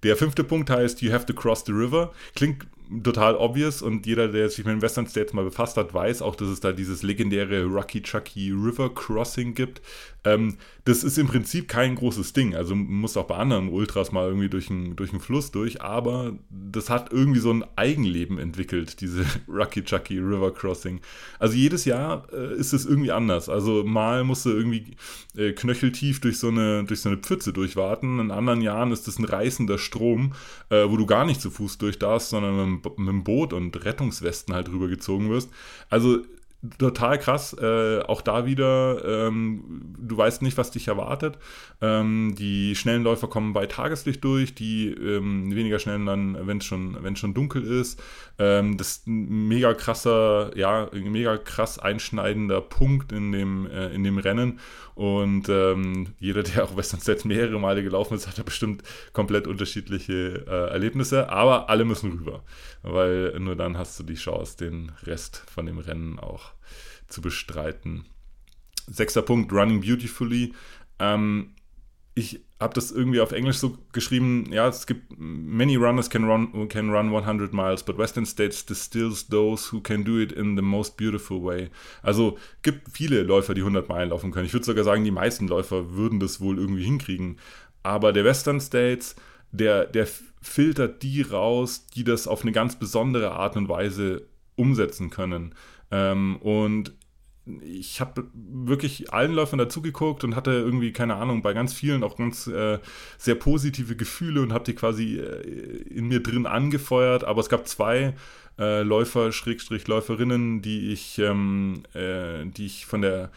Der 0.03 0.17
fünfte 0.17 0.43
Punkt 0.43 0.69
heißt 0.69 1.01
You 1.01 1.11
have 1.13 1.25
to 1.25 1.33
cross 1.33 1.63
the 1.65 1.71
river. 1.71 2.13
Klingt 2.35 2.67
total 3.03 3.35
obvious 3.35 3.81
und 3.81 4.05
jeder, 4.05 4.27
der 4.27 4.49
sich 4.49 4.65
mit 4.65 4.75
den 4.75 4.81
Western 4.81 5.07
States 5.07 5.33
mal 5.33 5.43
befasst 5.43 5.77
hat, 5.77 5.93
weiß 5.93 6.21
auch, 6.21 6.35
dass 6.35 6.49
es 6.49 6.59
da 6.59 6.71
dieses 6.71 7.03
legendäre 7.03 7.65
Rocky 7.65 8.01
Chucky 8.01 8.51
River 8.51 8.93
Crossing 8.93 9.53
gibt. 9.53 9.81
Ähm, 10.25 10.57
das 10.85 11.03
ist 11.03 11.17
im 11.17 11.27
Prinzip 11.27 11.67
kein 11.67 11.95
großes 11.95 12.33
Ding. 12.33 12.55
Also 12.55 12.75
man 12.75 12.85
muss 12.85 13.17
auch 13.17 13.25
bei 13.25 13.35
anderen 13.35 13.69
Ultras 13.69 14.11
mal 14.11 14.27
irgendwie 14.27 14.49
durch 14.49 14.69
einen 14.69 14.95
durch 14.95 15.11
Fluss 15.11 15.51
durch, 15.51 15.81
aber 15.81 16.33
das 16.49 16.89
hat 16.89 17.11
irgendwie 17.11 17.39
so 17.39 17.51
ein 17.51 17.65
Eigenleben 17.75 18.37
entwickelt, 18.37 18.99
diese 19.01 19.25
Rocky 19.47 19.83
Chucky 19.83 20.19
River 20.19 20.53
Crossing. 20.53 21.01
Also 21.39 21.55
jedes 21.55 21.85
Jahr 21.85 22.27
äh, 22.33 22.55
ist 22.55 22.73
es 22.73 22.85
irgendwie 22.85 23.11
anders. 23.11 23.49
Also 23.49 23.83
mal 23.83 24.23
musst 24.23 24.45
du 24.45 24.49
irgendwie 24.49 24.95
äh, 25.37 25.51
knöcheltief 25.51 26.21
durch 26.21 26.39
so, 26.39 26.49
eine, 26.49 26.83
durch 26.83 27.01
so 27.01 27.09
eine 27.09 27.17
Pfütze 27.17 27.53
durchwarten. 27.53 28.19
In 28.19 28.31
anderen 28.31 28.61
Jahren 28.61 28.91
ist 28.91 29.07
es 29.07 29.19
ein 29.19 29.25
reißender 29.25 29.77
Strom, 29.77 30.33
äh, 30.69 30.85
wo 30.87 30.97
du 30.97 31.05
gar 31.05 31.25
nicht 31.25 31.41
zu 31.41 31.51
Fuß 31.51 31.77
durch 31.77 31.99
darfst, 31.99 32.29
sondern 32.29 32.55
mit 32.55 32.72
mit, 32.73 32.85
dem 32.97 33.23
Boot 33.23 33.53
und 33.53 33.85
Rettungswesten 33.85 34.53
halt 34.53 34.69
rübergezogen 34.69 35.29
wirst. 35.29 35.49
Also 35.89 36.19
total 36.77 37.19
krass. 37.19 37.53
Äh, 37.59 38.01
auch 38.03 38.21
da 38.21 38.45
wieder, 38.45 39.27
ähm, 39.27 39.93
du 39.97 40.17
weißt 40.17 40.41
nicht, 40.41 40.57
was 40.57 40.71
dich 40.71 40.87
erwartet. 40.87 41.37
Ähm, 41.81 42.35
die 42.37 42.75
schnellen 42.75 43.03
Läufer 43.03 43.27
kommen 43.27 43.53
bei 43.53 43.65
Tageslicht 43.65 44.23
durch, 44.23 44.55
die 44.55 44.89
ähm, 44.89 45.53
weniger 45.53 45.79
schnellen 45.79 46.05
dann, 46.05 46.47
wenn 46.47 46.59
es 46.59 46.65
schon, 46.65 46.97
schon 47.15 47.33
dunkel 47.33 47.63
ist. 47.63 48.01
Ähm, 48.39 48.77
das 48.77 48.91
ist 48.91 49.07
ein 49.07 49.47
mega 49.47 49.73
krasser, 49.73 50.51
ja, 50.55 50.89
mega 50.93 51.37
krass 51.37 51.79
einschneidender 51.79 52.61
Punkt 52.61 53.11
in 53.11 53.31
dem, 53.31 53.67
äh, 53.67 53.89
in 53.89 54.03
dem 54.03 54.17
Rennen. 54.17 54.59
Und 54.95 55.49
ähm, 55.49 56.13
jeder, 56.19 56.43
der 56.43 56.63
auch 56.63 56.77
Western 56.77 57.01
States 57.01 57.25
mehrere 57.25 57.59
Male 57.59 57.83
gelaufen 57.83 58.13
ist, 58.13 58.27
hat 58.27 58.37
da 58.37 58.43
bestimmt 58.43 58.83
komplett 59.11 59.47
unterschiedliche 59.47 60.45
äh, 60.47 60.71
Erlebnisse. 60.71 61.29
Aber 61.29 61.69
alle 61.69 61.83
müssen 61.83 62.11
rüber, 62.11 62.43
weil 62.83 63.37
nur 63.39 63.55
dann 63.55 63.77
hast 63.77 63.99
du 63.99 64.03
die 64.03 64.13
Chance, 64.13 64.57
den 64.57 64.91
Rest 65.03 65.43
von 65.47 65.65
dem 65.65 65.79
Rennen 65.79 66.19
auch 66.19 66.52
zu 67.07 67.21
bestreiten. 67.21 68.05
Sechster 68.87 69.21
Punkt, 69.21 69.51
Running 69.51 69.81
Beautifully. 69.81 70.53
Ähm, 70.99 71.55
ich 72.15 72.41
habe 72.59 72.73
das 72.73 72.91
irgendwie 72.91 73.19
auf 73.19 73.31
Englisch 73.31 73.57
so 73.57 73.77
geschrieben, 73.91 74.47
ja, 74.51 74.67
es 74.67 74.85
gibt 74.85 75.17
many 75.17 75.75
runners 75.75 76.09
can 76.09 76.23
run, 76.23 76.69
can 76.69 76.91
run 76.91 77.13
100 77.13 77.53
miles, 77.53 77.83
but 77.83 77.97
Western 77.97 78.25
States 78.25 78.65
distills 78.65 79.27
those 79.27 79.71
who 79.71 79.81
can 79.81 80.03
do 80.03 80.19
it 80.19 80.31
in 80.31 80.55
the 80.55 80.61
most 80.61 80.95
beautiful 80.95 81.43
way. 81.43 81.69
Also 82.01 82.37
gibt 82.61 82.89
viele 82.91 83.23
Läufer, 83.23 83.53
die 83.53 83.61
100 83.61 83.89
Meilen 83.89 84.09
laufen 84.09 84.31
können. 84.31 84.45
Ich 84.45 84.53
würde 84.53 84.65
sogar 84.65 84.83
sagen, 84.83 85.03
die 85.03 85.11
meisten 85.11 85.47
Läufer 85.47 85.93
würden 85.93 86.19
das 86.19 86.39
wohl 86.39 86.59
irgendwie 86.59 86.83
hinkriegen. 86.83 87.37
Aber 87.81 88.13
der 88.13 88.23
Western 88.23 88.61
States, 88.61 89.15
der, 89.51 89.85
der 89.85 90.07
filtert 90.41 91.03
die 91.03 91.21
raus, 91.21 91.87
die 91.87 92.03
das 92.03 92.27
auf 92.27 92.43
eine 92.43 92.51
ganz 92.51 92.77
besondere 92.77 93.31
Art 93.31 93.57
und 93.57 93.69
Weise 93.69 94.27
umsetzen 94.55 95.09
können. 95.09 95.55
Ähm, 95.93 96.37
und 96.37 96.93
ich 97.61 97.99
habe 97.99 98.27
wirklich 98.33 99.13
allen 99.13 99.33
Läufern 99.33 99.59
dazugeguckt 99.59 100.23
und 100.23 100.35
hatte 100.35 100.51
irgendwie, 100.51 100.93
keine 100.93 101.15
Ahnung, 101.15 101.41
bei 101.41 101.53
ganz 101.53 101.73
vielen 101.73 102.03
auch 102.03 102.15
ganz 102.15 102.47
äh, 102.47 102.79
sehr 103.17 103.35
positive 103.35 103.95
Gefühle 103.95 104.41
und 104.41 104.53
habe 104.53 104.63
die 104.63 104.73
quasi 104.73 105.17
äh, 105.17 105.41
in 105.89 106.07
mir 106.07 106.23
drin 106.23 106.45
angefeuert. 106.45 107.25
Aber 107.25 107.41
es 107.41 107.49
gab 107.49 107.67
zwei 107.67 108.15
äh, 108.57 108.81
Läufer, 108.81 109.31
Schrägstrich 109.31 109.87
Läuferinnen, 109.87 110.61
die 110.61 110.91
ich, 110.91 111.19
ähm, 111.19 111.83
äh, 111.93 112.45
die 112.45 112.65
ich 112.65 112.85
von 112.85 113.01
der 113.01 113.29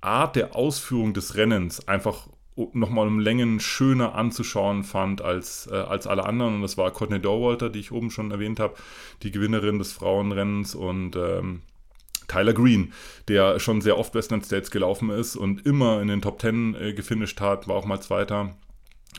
Art 0.00 0.36
der 0.36 0.56
Ausführung 0.56 1.12
des 1.12 1.36
Rennens 1.36 1.86
einfach 1.86 2.28
nochmal 2.72 3.06
um 3.06 3.20
Längen 3.20 3.60
schöner 3.60 4.14
anzuschauen 4.14 4.84
fand 4.84 5.22
als, 5.22 5.68
äh, 5.70 5.74
als 5.74 6.06
alle 6.06 6.24
anderen. 6.24 6.56
Und 6.56 6.62
das 6.62 6.78
war 6.78 6.90
Courtney 6.90 7.20
Dorwalter, 7.20 7.68
die 7.68 7.80
ich 7.80 7.92
oben 7.92 8.10
schon 8.10 8.30
erwähnt 8.30 8.58
habe, 8.58 8.74
die 9.22 9.30
Gewinnerin 9.30 9.78
des 9.78 9.92
Frauenrennens 9.92 10.74
und 10.74 11.16
ähm, 11.16 11.62
Tyler 12.30 12.52
Green, 12.52 12.92
der 13.28 13.58
schon 13.58 13.80
sehr 13.80 13.98
oft 13.98 14.14
Western 14.14 14.42
States 14.42 14.70
gelaufen 14.70 15.10
ist 15.10 15.36
und 15.36 15.66
immer 15.66 16.00
in 16.00 16.08
den 16.08 16.22
Top 16.22 16.38
Ten 16.38 16.74
äh, 16.74 16.92
gefinisht 16.92 17.40
hat, 17.40 17.68
war 17.68 17.76
auch 17.76 17.86
mal 17.86 18.00
Zweiter, 18.00 18.56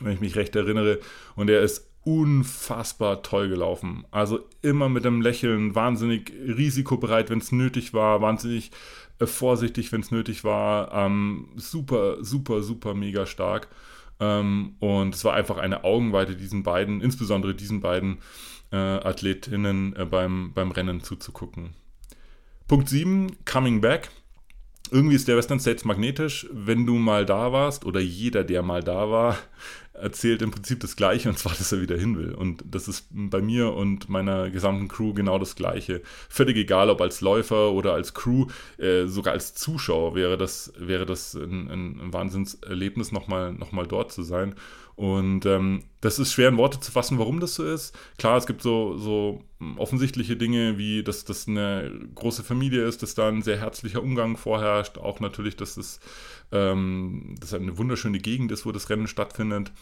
wenn 0.00 0.14
ich 0.14 0.20
mich 0.20 0.36
recht 0.36 0.56
erinnere. 0.56 0.98
Und 1.36 1.50
er 1.50 1.60
ist 1.60 1.88
unfassbar 2.04 3.22
toll 3.22 3.48
gelaufen. 3.48 4.04
Also 4.10 4.40
immer 4.60 4.88
mit 4.88 5.06
einem 5.06 5.20
Lächeln, 5.20 5.74
wahnsinnig 5.74 6.32
risikobereit, 6.32 7.30
wenn 7.30 7.38
es 7.38 7.52
nötig 7.52 7.94
war, 7.94 8.20
wahnsinnig 8.20 8.72
äh, 9.18 9.26
vorsichtig, 9.26 9.92
wenn 9.92 10.00
es 10.00 10.10
nötig 10.10 10.42
war. 10.42 10.92
Ähm, 10.92 11.48
super, 11.56 12.24
super, 12.24 12.62
super 12.62 12.94
mega 12.94 13.26
stark. 13.26 13.68
Ähm, 14.20 14.76
und 14.80 15.14
es 15.14 15.24
war 15.24 15.34
einfach 15.34 15.58
eine 15.58 15.84
Augenweite, 15.84 16.34
diesen 16.34 16.62
beiden, 16.62 17.00
insbesondere 17.00 17.54
diesen 17.54 17.80
beiden 17.80 18.18
äh, 18.72 18.76
Athletinnen 18.76 19.94
äh, 19.96 20.04
beim, 20.04 20.52
beim 20.54 20.70
Rennen 20.70 21.02
zuzugucken. 21.02 21.74
Punkt 22.72 22.88
7, 22.88 23.36
Coming 23.44 23.82
Back. 23.82 24.08
Irgendwie 24.90 25.16
ist 25.16 25.28
der 25.28 25.36
Western 25.36 25.60
States 25.60 25.84
magnetisch. 25.84 26.46
Wenn 26.50 26.86
du 26.86 26.94
mal 26.94 27.26
da 27.26 27.52
warst 27.52 27.84
oder 27.84 28.00
jeder, 28.00 28.44
der 28.44 28.62
mal 28.62 28.82
da 28.82 29.10
war, 29.10 29.36
erzählt 29.92 30.40
im 30.40 30.52
Prinzip 30.52 30.80
das 30.80 30.96
Gleiche 30.96 31.28
und 31.28 31.38
zwar, 31.38 31.52
dass 31.52 31.70
er 31.70 31.82
wieder 31.82 31.98
hin 31.98 32.16
will. 32.16 32.32
Und 32.32 32.64
das 32.66 32.88
ist 32.88 33.08
bei 33.10 33.42
mir 33.42 33.74
und 33.74 34.08
meiner 34.08 34.48
gesamten 34.48 34.88
Crew 34.88 35.12
genau 35.12 35.38
das 35.38 35.54
Gleiche. 35.54 36.00
Völlig 36.30 36.56
egal, 36.56 36.88
ob 36.88 37.02
als 37.02 37.20
Läufer 37.20 37.72
oder 37.72 37.92
als 37.92 38.14
Crew, 38.14 38.46
äh, 38.78 39.04
sogar 39.04 39.34
als 39.34 39.52
Zuschauer 39.52 40.14
wäre 40.14 40.38
das, 40.38 40.72
wäre 40.78 41.04
das 41.04 41.34
ein, 41.34 41.68
ein 41.70 42.12
Wahnsinnserlebnis, 42.14 43.12
nochmal 43.12 43.52
noch 43.52 43.72
mal 43.72 43.86
dort 43.86 44.12
zu 44.12 44.22
sein. 44.22 44.54
Und 44.94 45.46
ähm, 45.46 45.84
das 46.00 46.18
ist 46.18 46.32
schwer 46.32 46.48
in 46.48 46.58
Worte 46.58 46.80
zu 46.80 46.92
fassen, 46.92 47.18
warum 47.18 47.40
das 47.40 47.54
so 47.54 47.64
ist. 47.64 47.96
Klar, 48.18 48.36
es 48.36 48.46
gibt 48.46 48.62
so, 48.62 48.98
so 48.98 49.42
offensichtliche 49.76 50.36
Dinge, 50.36 50.76
wie 50.78 51.02
dass 51.02 51.24
das 51.24 51.48
eine 51.48 51.90
große 52.14 52.42
Familie 52.42 52.84
ist, 52.84 53.02
dass 53.02 53.14
da 53.14 53.28
ein 53.28 53.42
sehr 53.42 53.58
herzlicher 53.58 54.02
Umgang 54.02 54.36
vorherrscht. 54.36 54.98
Auch 54.98 55.20
natürlich, 55.20 55.56
dass 55.56 55.76
es 55.76 56.00
ähm, 56.52 57.34
dass 57.40 57.54
eine 57.54 57.78
wunderschöne 57.78 58.18
Gegend 58.18 58.52
ist, 58.52 58.66
wo 58.66 58.72
das 58.72 58.90
Rennen 58.90 59.08
stattfindet. 59.08 59.72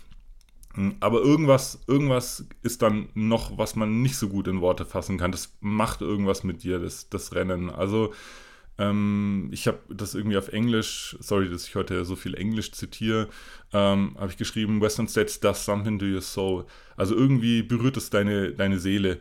Aber 1.01 1.21
irgendwas, 1.21 1.81
irgendwas 1.89 2.47
ist 2.63 2.83
dann 2.83 3.09
noch, 3.15 3.59
was 3.59 3.75
man 3.75 4.03
nicht 4.03 4.17
so 4.17 4.29
gut 4.29 4.47
in 4.47 4.61
Worte 4.61 4.87
fassen 4.87 5.19
kann. 5.19 5.33
Das 5.33 5.53
macht 5.61 6.01
irgendwas 6.01 6.45
mit 6.45 6.63
dir, 6.63 6.79
das, 6.79 7.09
das 7.09 7.35
Rennen. 7.35 7.71
Also 7.71 8.13
ähm, 8.81 9.51
ich 9.53 9.67
habe 9.67 9.79
das 9.91 10.15
irgendwie 10.15 10.39
auf 10.39 10.49
Englisch, 10.49 11.15
sorry, 11.21 11.51
dass 11.51 11.69
ich 11.69 11.75
heute 11.75 12.05
so 12.07 12.17
viel 12.17 12.35
Englisch 12.35 12.73
zitiere, 12.73 13.29
ähm, 13.75 14.17
habe 14.19 14.31
ich 14.31 14.39
geschrieben, 14.39 14.81
Western 14.81 15.07
States 15.07 15.39
does 15.39 15.65
something 15.65 15.99
to 15.99 16.07
your 16.07 16.23
soul. 16.23 16.65
Also 16.97 17.15
irgendwie 17.15 17.63
berührt 17.63 17.99
es 17.99 18.09
deine, 18.09 18.53
deine 18.53 18.79
Seele. 18.79 19.19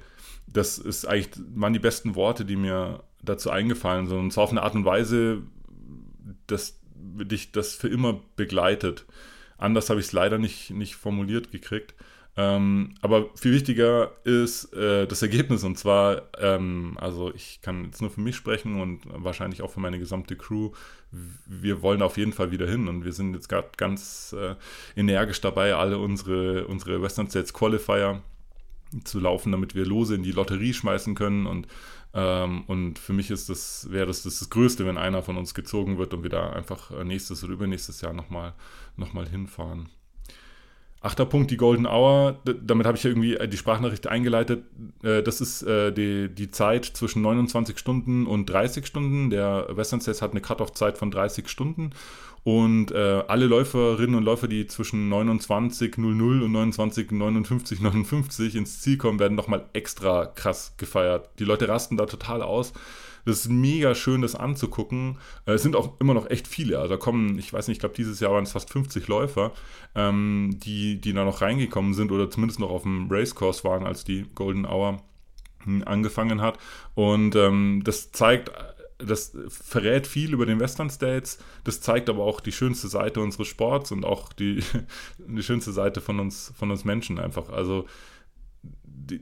Das 0.47 0.77
ist 0.77 1.05
eigentlich, 1.05 1.43
waren 1.55 1.73
die 1.73 1.79
besten 1.79 2.15
Worte, 2.15 2.45
die 2.45 2.55
mir 2.55 3.03
dazu 3.21 3.49
eingefallen 3.49 4.07
sind. 4.07 4.17
Und 4.17 4.31
zwar 4.31 4.45
auf 4.45 4.51
eine 4.51 4.63
Art 4.63 4.75
und 4.75 4.85
Weise, 4.85 5.41
dass 6.47 6.79
dich 6.95 7.51
das 7.51 7.75
für 7.75 7.89
immer 7.89 8.21
begleitet. 8.37 9.05
Anders 9.57 9.89
habe 9.89 9.99
ich 9.99 10.07
es 10.07 10.13
leider 10.13 10.37
nicht, 10.37 10.69
nicht 10.69 10.95
formuliert 10.95 11.51
gekriegt. 11.51 11.93
Ähm, 12.39 12.95
aber 13.01 13.31
viel 13.35 13.51
wichtiger 13.51 14.11
ist 14.23 14.73
äh, 14.73 15.05
das 15.07 15.21
Ergebnis 15.21 15.65
und 15.65 15.77
zwar, 15.77 16.21
ähm, 16.39 16.95
also 16.97 17.33
ich 17.35 17.59
kann 17.61 17.83
jetzt 17.83 17.99
nur 17.99 18.09
für 18.09 18.21
mich 18.21 18.37
sprechen 18.37 18.79
und 18.79 19.01
wahrscheinlich 19.11 19.61
auch 19.61 19.71
für 19.71 19.81
meine 19.81 19.99
gesamte 19.99 20.37
Crew. 20.37 20.71
Wir 21.45 21.81
wollen 21.81 22.01
auf 22.01 22.17
jeden 22.17 22.31
Fall 22.31 22.51
wieder 22.51 22.65
hin 22.65 22.87
und 22.87 23.03
wir 23.03 23.11
sind 23.11 23.33
jetzt 23.33 23.49
gerade 23.49 23.67
ganz 23.75 24.33
äh, 24.39 24.55
energisch 24.95 25.41
dabei, 25.41 25.75
alle 25.75 25.97
unsere, 25.97 26.65
unsere 26.67 27.01
Western 27.01 27.29
States 27.29 27.53
Qualifier 27.53 28.21
zu 29.03 29.19
laufen, 29.19 29.51
damit 29.51 29.75
wir 29.75 29.85
Lose 29.85 30.15
in 30.15 30.23
die 30.23 30.31
Lotterie 30.31 30.73
schmeißen 30.73 31.15
können 31.15 31.45
und 31.45 31.67
ähm, 32.13 32.63
und 32.67 32.99
für 32.99 33.13
mich 33.13 33.31
ist 33.31 33.49
das, 33.49 33.91
wäre 33.91 34.07
das, 34.07 34.23
das 34.23 34.39
das 34.39 34.49
Größte, 34.49 34.85
wenn 34.85 34.97
einer 34.97 35.23
von 35.23 35.35
uns 35.35 35.53
gezogen 35.53 35.97
wird 35.97 36.13
und 36.13 36.23
wir 36.23 36.29
da 36.29 36.51
einfach 36.51 36.89
äh, 36.91 37.03
nächstes 37.03 37.43
oder 37.43 37.53
übernächstes 37.53 37.99
Jahr 37.99 38.13
nochmal 38.13 38.53
noch 38.95 39.11
mal 39.11 39.27
hinfahren. 39.27 39.89
Achter 41.01 41.25
Punkt, 41.25 41.49
die 41.49 41.57
Golden 41.57 41.85
Hour. 41.85 42.39
Damit 42.61 42.85
habe 42.85 42.97
ich 42.97 43.05
irgendwie 43.05 43.35
äh, 43.35 43.47
die 43.47 43.55
Sprachnachricht 43.55 44.07
eingeleitet. 44.07 44.65
Äh, 45.01 45.23
das 45.23 45.39
ist 45.39 45.61
äh, 45.63 45.93
die, 45.93 46.27
die 46.27 46.51
Zeit 46.51 46.83
zwischen 46.85 47.21
29 47.21 47.77
Stunden 47.79 48.27
und 48.27 48.47
30 48.47 48.85
Stunden. 48.85 49.29
Der 49.29 49.67
Western 49.71 50.01
States 50.01 50.21
hat 50.21 50.31
eine 50.31 50.41
Cut-Off-Zeit 50.41 50.97
von 50.97 51.09
30 51.09 51.47
Stunden. 51.47 51.91
Und 52.45 52.93
alle 52.93 53.47
Läuferinnen 53.47 54.15
und 54.15 54.23
Läufer, 54.23 54.47
die 54.47 54.65
zwischen 54.65 55.11
29.00 55.11 56.41
und 56.41 56.55
29.59, 56.55 57.81
59 57.81 58.55
ins 58.55 58.81
Ziel 58.81 58.97
kommen, 58.97 59.19
werden 59.19 59.35
nochmal 59.35 59.65
extra 59.73 60.25
krass 60.25 60.73
gefeiert. 60.77 61.29
Die 61.37 61.43
Leute 61.43 61.67
rasten 61.67 61.97
da 61.97 62.05
total 62.05 62.41
aus. 62.41 62.71
Das 63.25 63.37
ist 63.37 63.49
mega 63.49 63.95
schön, 63.95 64.21
das 64.21 64.35
anzugucken. 64.35 65.17
Äh, 65.45 65.53
es 65.53 65.63
sind 65.63 65.75
auch 65.75 65.99
immer 65.99 66.13
noch 66.13 66.29
echt 66.29 66.47
viele. 66.47 66.79
Also 66.79 66.95
da 66.95 66.97
kommen, 66.97 67.37
ich 67.37 67.51
weiß 67.51 67.67
nicht, 67.67 67.77
ich 67.77 67.79
glaube, 67.79 67.95
dieses 67.95 68.19
Jahr 68.19 68.33
waren 68.33 68.43
es 68.43 68.51
fast 68.51 68.71
50 68.71 69.07
Läufer, 69.07 69.53
ähm, 69.95 70.57
die, 70.63 70.99
die 70.99 71.13
da 71.13 71.25
noch 71.25 71.41
reingekommen 71.41 71.93
sind 71.93 72.11
oder 72.11 72.29
zumindest 72.29 72.59
noch 72.59 72.69
auf 72.69 72.83
dem 72.83 73.07
Racecourse 73.09 73.63
waren, 73.63 73.85
als 73.85 74.03
die 74.03 74.25
Golden 74.35 74.65
Hour 74.65 75.01
hm, 75.63 75.83
angefangen 75.85 76.41
hat. 76.41 76.57
Und 76.95 77.35
ähm, 77.35 77.81
das 77.83 78.11
zeigt, 78.11 78.51
das 78.99 79.35
verrät 79.47 80.07
viel 80.07 80.33
über 80.33 80.45
den 80.45 80.59
Western 80.59 80.89
States. 80.89 81.39
Das 81.63 81.81
zeigt 81.81 82.09
aber 82.09 82.23
auch 82.23 82.41
die 82.41 82.51
schönste 82.51 82.87
Seite 82.87 83.21
unseres 83.21 83.47
Sports 83.47 83.91
und 83.91 84.05
auch 84.05 84.33
die, 84.33 84.61
die 85.17 85.43
schönste 85.43 85.71
Seite 85.71 86.01
von 86.01 86.19
uns, 86.19 86.53
von 86.57 86.69
uns 86.69 86.85
Menschen 86.85 87.19
einfach. 87.19 87.49
Also 87.49 87.85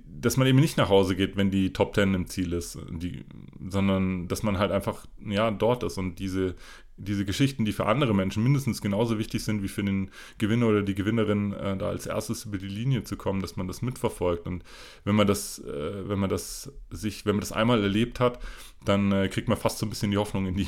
dass 0.06 0.38
man 0.38 0.48
eben 0.48 0.60
nicht 0.60 0.78
nach 0.78 0.90
Hause 0.90 1.16
geht, 1.16 1.38
wenn 1.38 1.52
die 1.52 1.74
Top 1.74 1.94
Ten 1.94 2.14
im 2.14 2.28
Ziel 2.28 2.54
ist, 2.54 2.78
die, 2.90 3.26
sondern 3.70 4.28
dass 4.28 4.44
man 4.44 4.58
halt 4.58 4.72
einfach 4.72 5.06
ja 5.26 5.52
dort 5.52 5.84
ist 5.84 5.98
und 5.98 6.20
diese, 6.20 6.56
diese 6.98 7.26
Geschichten, 7.26 7.66
die 7.66 7.72
für 7.72 7.86
andere 7.86 8.14
Menschen 8.14 8.44
mindestens 8.44 8.82
genauso 8.82 9.20
wichtig 9.20 9.44
sind 9.44 9.62
wie 9.62 9.68
für 9.68 9.84
den 9.84 10.10
Gewinner 10.38 10.68
oder 10.68 10.82
die 10.82 10.96
Gewinnerin, 10.96 11.54
äh, 11.54 11.78
da 11.78 11.88
als 11.90 12.08
erstes 12.08 12.46
über 12.46 12.58
die 12.58 12.68
Linie 12.68 13.04
zu 13.04 13.18
kommen, 13.18 13.42
dass 13.42 13.56
man 13.56 13.68
das 13.68 13.82
mitverfolgt. 13.82 14.48
Und 14.48 14.64
wenn 15.04 15.16
man 15.16 15.28
das, 15.28 15.60
äh, 15.60 16.10
wenn 16.10 16.20
man 16.20 16.30
das 16.30 16.72
sich, 16.90 17.26
wenn 17.26 17.36
man 17.36 17.42
das 17.42 17.52
einmal 17.52 17.82
erlebt 17.82 18.20
hat, 18.20 18.40
dann 18.84 19.12
äh, 19.12 19.28
kriegt 19.28 19.48
man 19.48 19.58
fast 19.58 19.78
so 19.78 19.86
ein 19.86 19.90
bisschen 19.90 20.12
die 20.12 20.18
Hoffnung 20.18 20.48
in 20.48 20.56
die, 20.56 20.68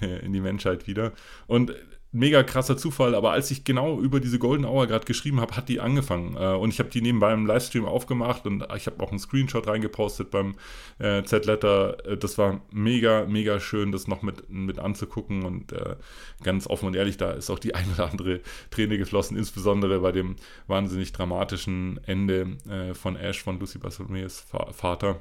in 0.22 0.32
die 0.32 0.40
Menschheit 0.40 0.86
wieder. 0.86 1.12
Und 1.46 1.74
mega 2.12 2.42
krasser 2.42 2.76
Zufall, 2.76 3.14
aber 3.14 3.32
als 3.32 3.50
ich 3.50 3.64
genau 3.64 3.98
über 3.98 4.20
diese 4.20 4.38
Golden 4.38 4.66
Hour 4.66 4.86
gerade 4.86 5.06
geschrieben 5.06 5.40
habe, 5.40 5.56
hat 5.56 5.68
die 5.68 5.80
angefangen. 5.80 6.36
Äh, 6.36 6.54
und 6.54 6.70
ich 6.70 6.78
habe 6.78 6.90
die 6.90 7.00
nebenbei 7.00 7.32
im 7.32 7.46
Livestream 7.46 7.86
aufgemacht 7.86 8.46
und 8.46 8.66
ich 8.76 8.86
habe 8.86 9.02
auch 9.02 9.10
einen 9.10 9.18
Screenshot 9.18 9.66
reingepostet 9.66 10.30
beim 10.30 10.54
äh, 10.98 11.22
Z-Letter. 11.22 12.06
Äh, 12.06 12.18
das 12.18 12.36
war 12.36 12.60
mega, 12.70 13.24
mega 13.24 13.58
schön, 13.60 13.92
das 13.92 14.06
noch 14.06 14.22
mit, 14.22 14.48
mit 14.50 14.78
anzugucken. 14.78 15.44
Und 15.44 15.72
äh, 15.72 15.96
ganz 16.42 16.66
offen 16.66 16.86
und 16.86 16.96
ehrlich, 16.96 17.16
da 17.16 17.32
ist 17.32 17.50
auch 17.50 17.58
die 17.58 17.74
eine 17.74 17.92
oder 17.94 18.10
andere 18.10 18.40
Träne 18.70 18.98
geflossen, 18.98 19.36
insbesondere 19.36 20.00
bei 20.00 20.12
dem 20.12 20.36
wahnsinnig 20.66 21.12
dramatischen 21.12 21.98
Ende 22.04 22.58
äh, 22.68 22.94
von 22.94 23.16
Ash, 23.16 23.42
von 23.42 23.58
Lucy 23.58 23.78
Bartholomews 23.78 24.44
Vater. 24.72 25.20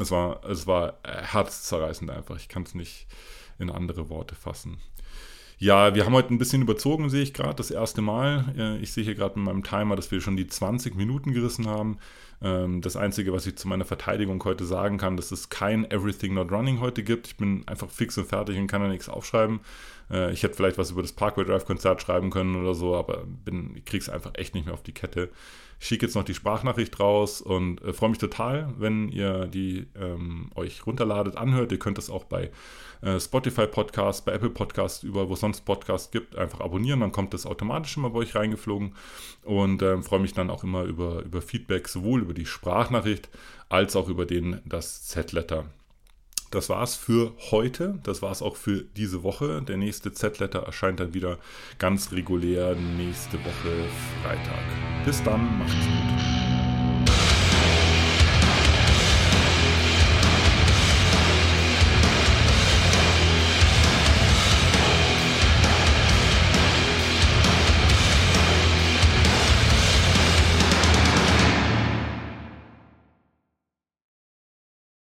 Es 0.00 0.10
war, 0.10 0.44
es 0.44 0.66
war 0.66 0.98
herzzerreißend 1.04 2.10
einfach. 2.10 2.36
Ich 2.36 2.48
kann 2.48 2.62
es 2.64 2.74
nicht 2.74 3.06
in 3.58 3.70
andere 3.70 4.08
Worte 4.10 4.34
fassen. 4.34 4.78
Ja, 5.58 5.94
wir 5.94 6.04
haben 6.04 6.12
heute 6.12 6.34
ein 6.34 6.38
bisschen 6.38 6.60
überzogen, 6.60 7.08
sehe 7.08 7.22
ich 7.22 7.32
gerade, 7.32 7.54
das 7.54 7.70
erste 7.70 8.02
Mal. 8.02 8.44
Äh, 8.58 8.76
ich 8.82 8.92
sehe 8.92 9.04
hier 9.04 9.14
gerade 9.14 9.38
mit 9.38 9.46
meinem 9.46 9.64
Timer, 9.64 9.96
dass 9.96 10.10
wir 10.10 10.20
schon 10.20 10.36
die 10.36 10.46
20 10.46 10.94
Minuten 10.96 11.32
gerissen 11.32 11.66
haben. 11.66 11.96
Ähm, 12.42 12.82
das 12.82 12.94
Einzige, 12.96 13.32
was 13.32 13.46
ich 13.46 13.56
zu 13.56 13.66
meiner 13.66 13.86
Verteidigung 13.86 14.44
heute 14.44 14.66
sagen 14.66 14.98
kann, 14.98 15.16
dass 15.16 15.32
es 15.32 15.48
kein 15.48 15.90
Everything 15.90 16.34
Not 16.34 16.52
Running 16.52 16.80
heute 16.80 17.02
gibt. 17.02 17.28
Ich 17.28 17.38
bin 17.38 17.66
einfach 17.66 17.88
fix 17.88 18.18
und 18.18 18.26
fertig 18.26 18.58
und 18.58 18.66
kann 18.66 18.82
da 18.82 18.88
nichts 18.88 19.08
aufschreiben. 19.08 19.60
Äh, 20.10 20.30
ich 20.32 20.42
hätte 20.42 20.56
vielleicht 20.56 20.76
was 20.76 20.90
über 20.90 21.00
das 21.00 21.12
Parkway 21.12 21.46
Drive 21.46 21.64
Konzert 21.64 22.02
schreiben 22.02 22.28
können 22.28 22.54
oder 22.56 22.74
so, 22.74 22.94
aber 22.94 23.24
bin, 23.26 23.76
ich 23.76 23.86
krieg's 23.86 24.10
einfach 24.10 24.32
echt 24.34 24.54
nicht 24.54 24.66
mehr 24.66 24.74
auf 24.74 24.82
die 24.82 24.92
Kette. 24.92 25.30
Schicke 25.78 26.06
jetzt 26.06 26.14
noch 26.14 26.24
die 26.24 26.34
Sprachnachricht 26.34 26.98
raus 26.98 27.40
und 27.40 27.82
äh, 27.82 27.92
freue 27.92 28.10
mich 28.10 28.18
total, 28.18 28.72
wenn 28.78 29.08
ihr 29.08 29.46
die 29.46 29.86
ähm, 29.94 30.50
euch 30.54 30.86
runterladet, 30.86 31.36
anhört. 31.36 31.72
Ihr 31.72 31.78
könnt 31.78 31.98
das 31.98 32.08
auch 32.08 32.24
bei 32.24 32.50
äh, 33.02 33.20
Spotify 33.20 33.66
Podcast, 33.66 34.24
bei 34.24 34.32
Apple 34.32 34.50
Podcast, 34.50 35.04
überall, 35.04 35.28
wo 35.28 35.36
sonst 35.36 35.62
Podcasts 35.66 36.10
gibt, 36.10 36.36
einfach 36.36 36.60
abonnieren. 36.60 37.00
Dann 37.00 37.12
kommt 37.12 37.34
das 37.34 37.46
automatisch 37.46 37.96
immer 37.96 38.10
bei 38.10 38.20
euch 38.20 38.34
reingeflogen 38.34 38.94
und 39.44 39.82
äh, 39.82 40.00
freue 40.02 40.20
mich 40.20 40.32
dann 40.32 40.50
auch 40.50 40.64
immer 40.64 40.84
über, 40.84 41.22
über 41.22 41.42
Feedback, 41.42 41.88
sowohl 41.88 42.22
über 42.22 42.34
die 42.34 42.46
Sprachnachricht 42.46 43.28
als 43.68 43.96
auch 43.96 44.08
über 44.08 44.24
den, 44.24 44.60
das 44.64 45.04
Z-Letter. 45.06 45.66
Das 46.50 46.68
war's 46.68 46.94
für 46.94 47.32
heute. 47.50 47.98
Das 48.02 48.22
war's 48.22 48.42
auch 48.42 48.56
für 48.56 48.84
diese 48.96 49.22
Woche. 49.22 49.62
Der 49.62 49.76
nächste 49.76 50.12
Z-Letter 50.12 50.60
erscheint 50.60 51.00
dann 51.00 51.14
wieder 51.14 51.38
ganz 51.78 52.12
regulär 52.12 52.74
nächste 52.74 53.38
Woche 53.38 53.88
Freitag. 54.22 55.04
Bis 55.04 55.22
dann, 55.22 55.58
macht's 55.58 55.74
gut. 55.74 56.45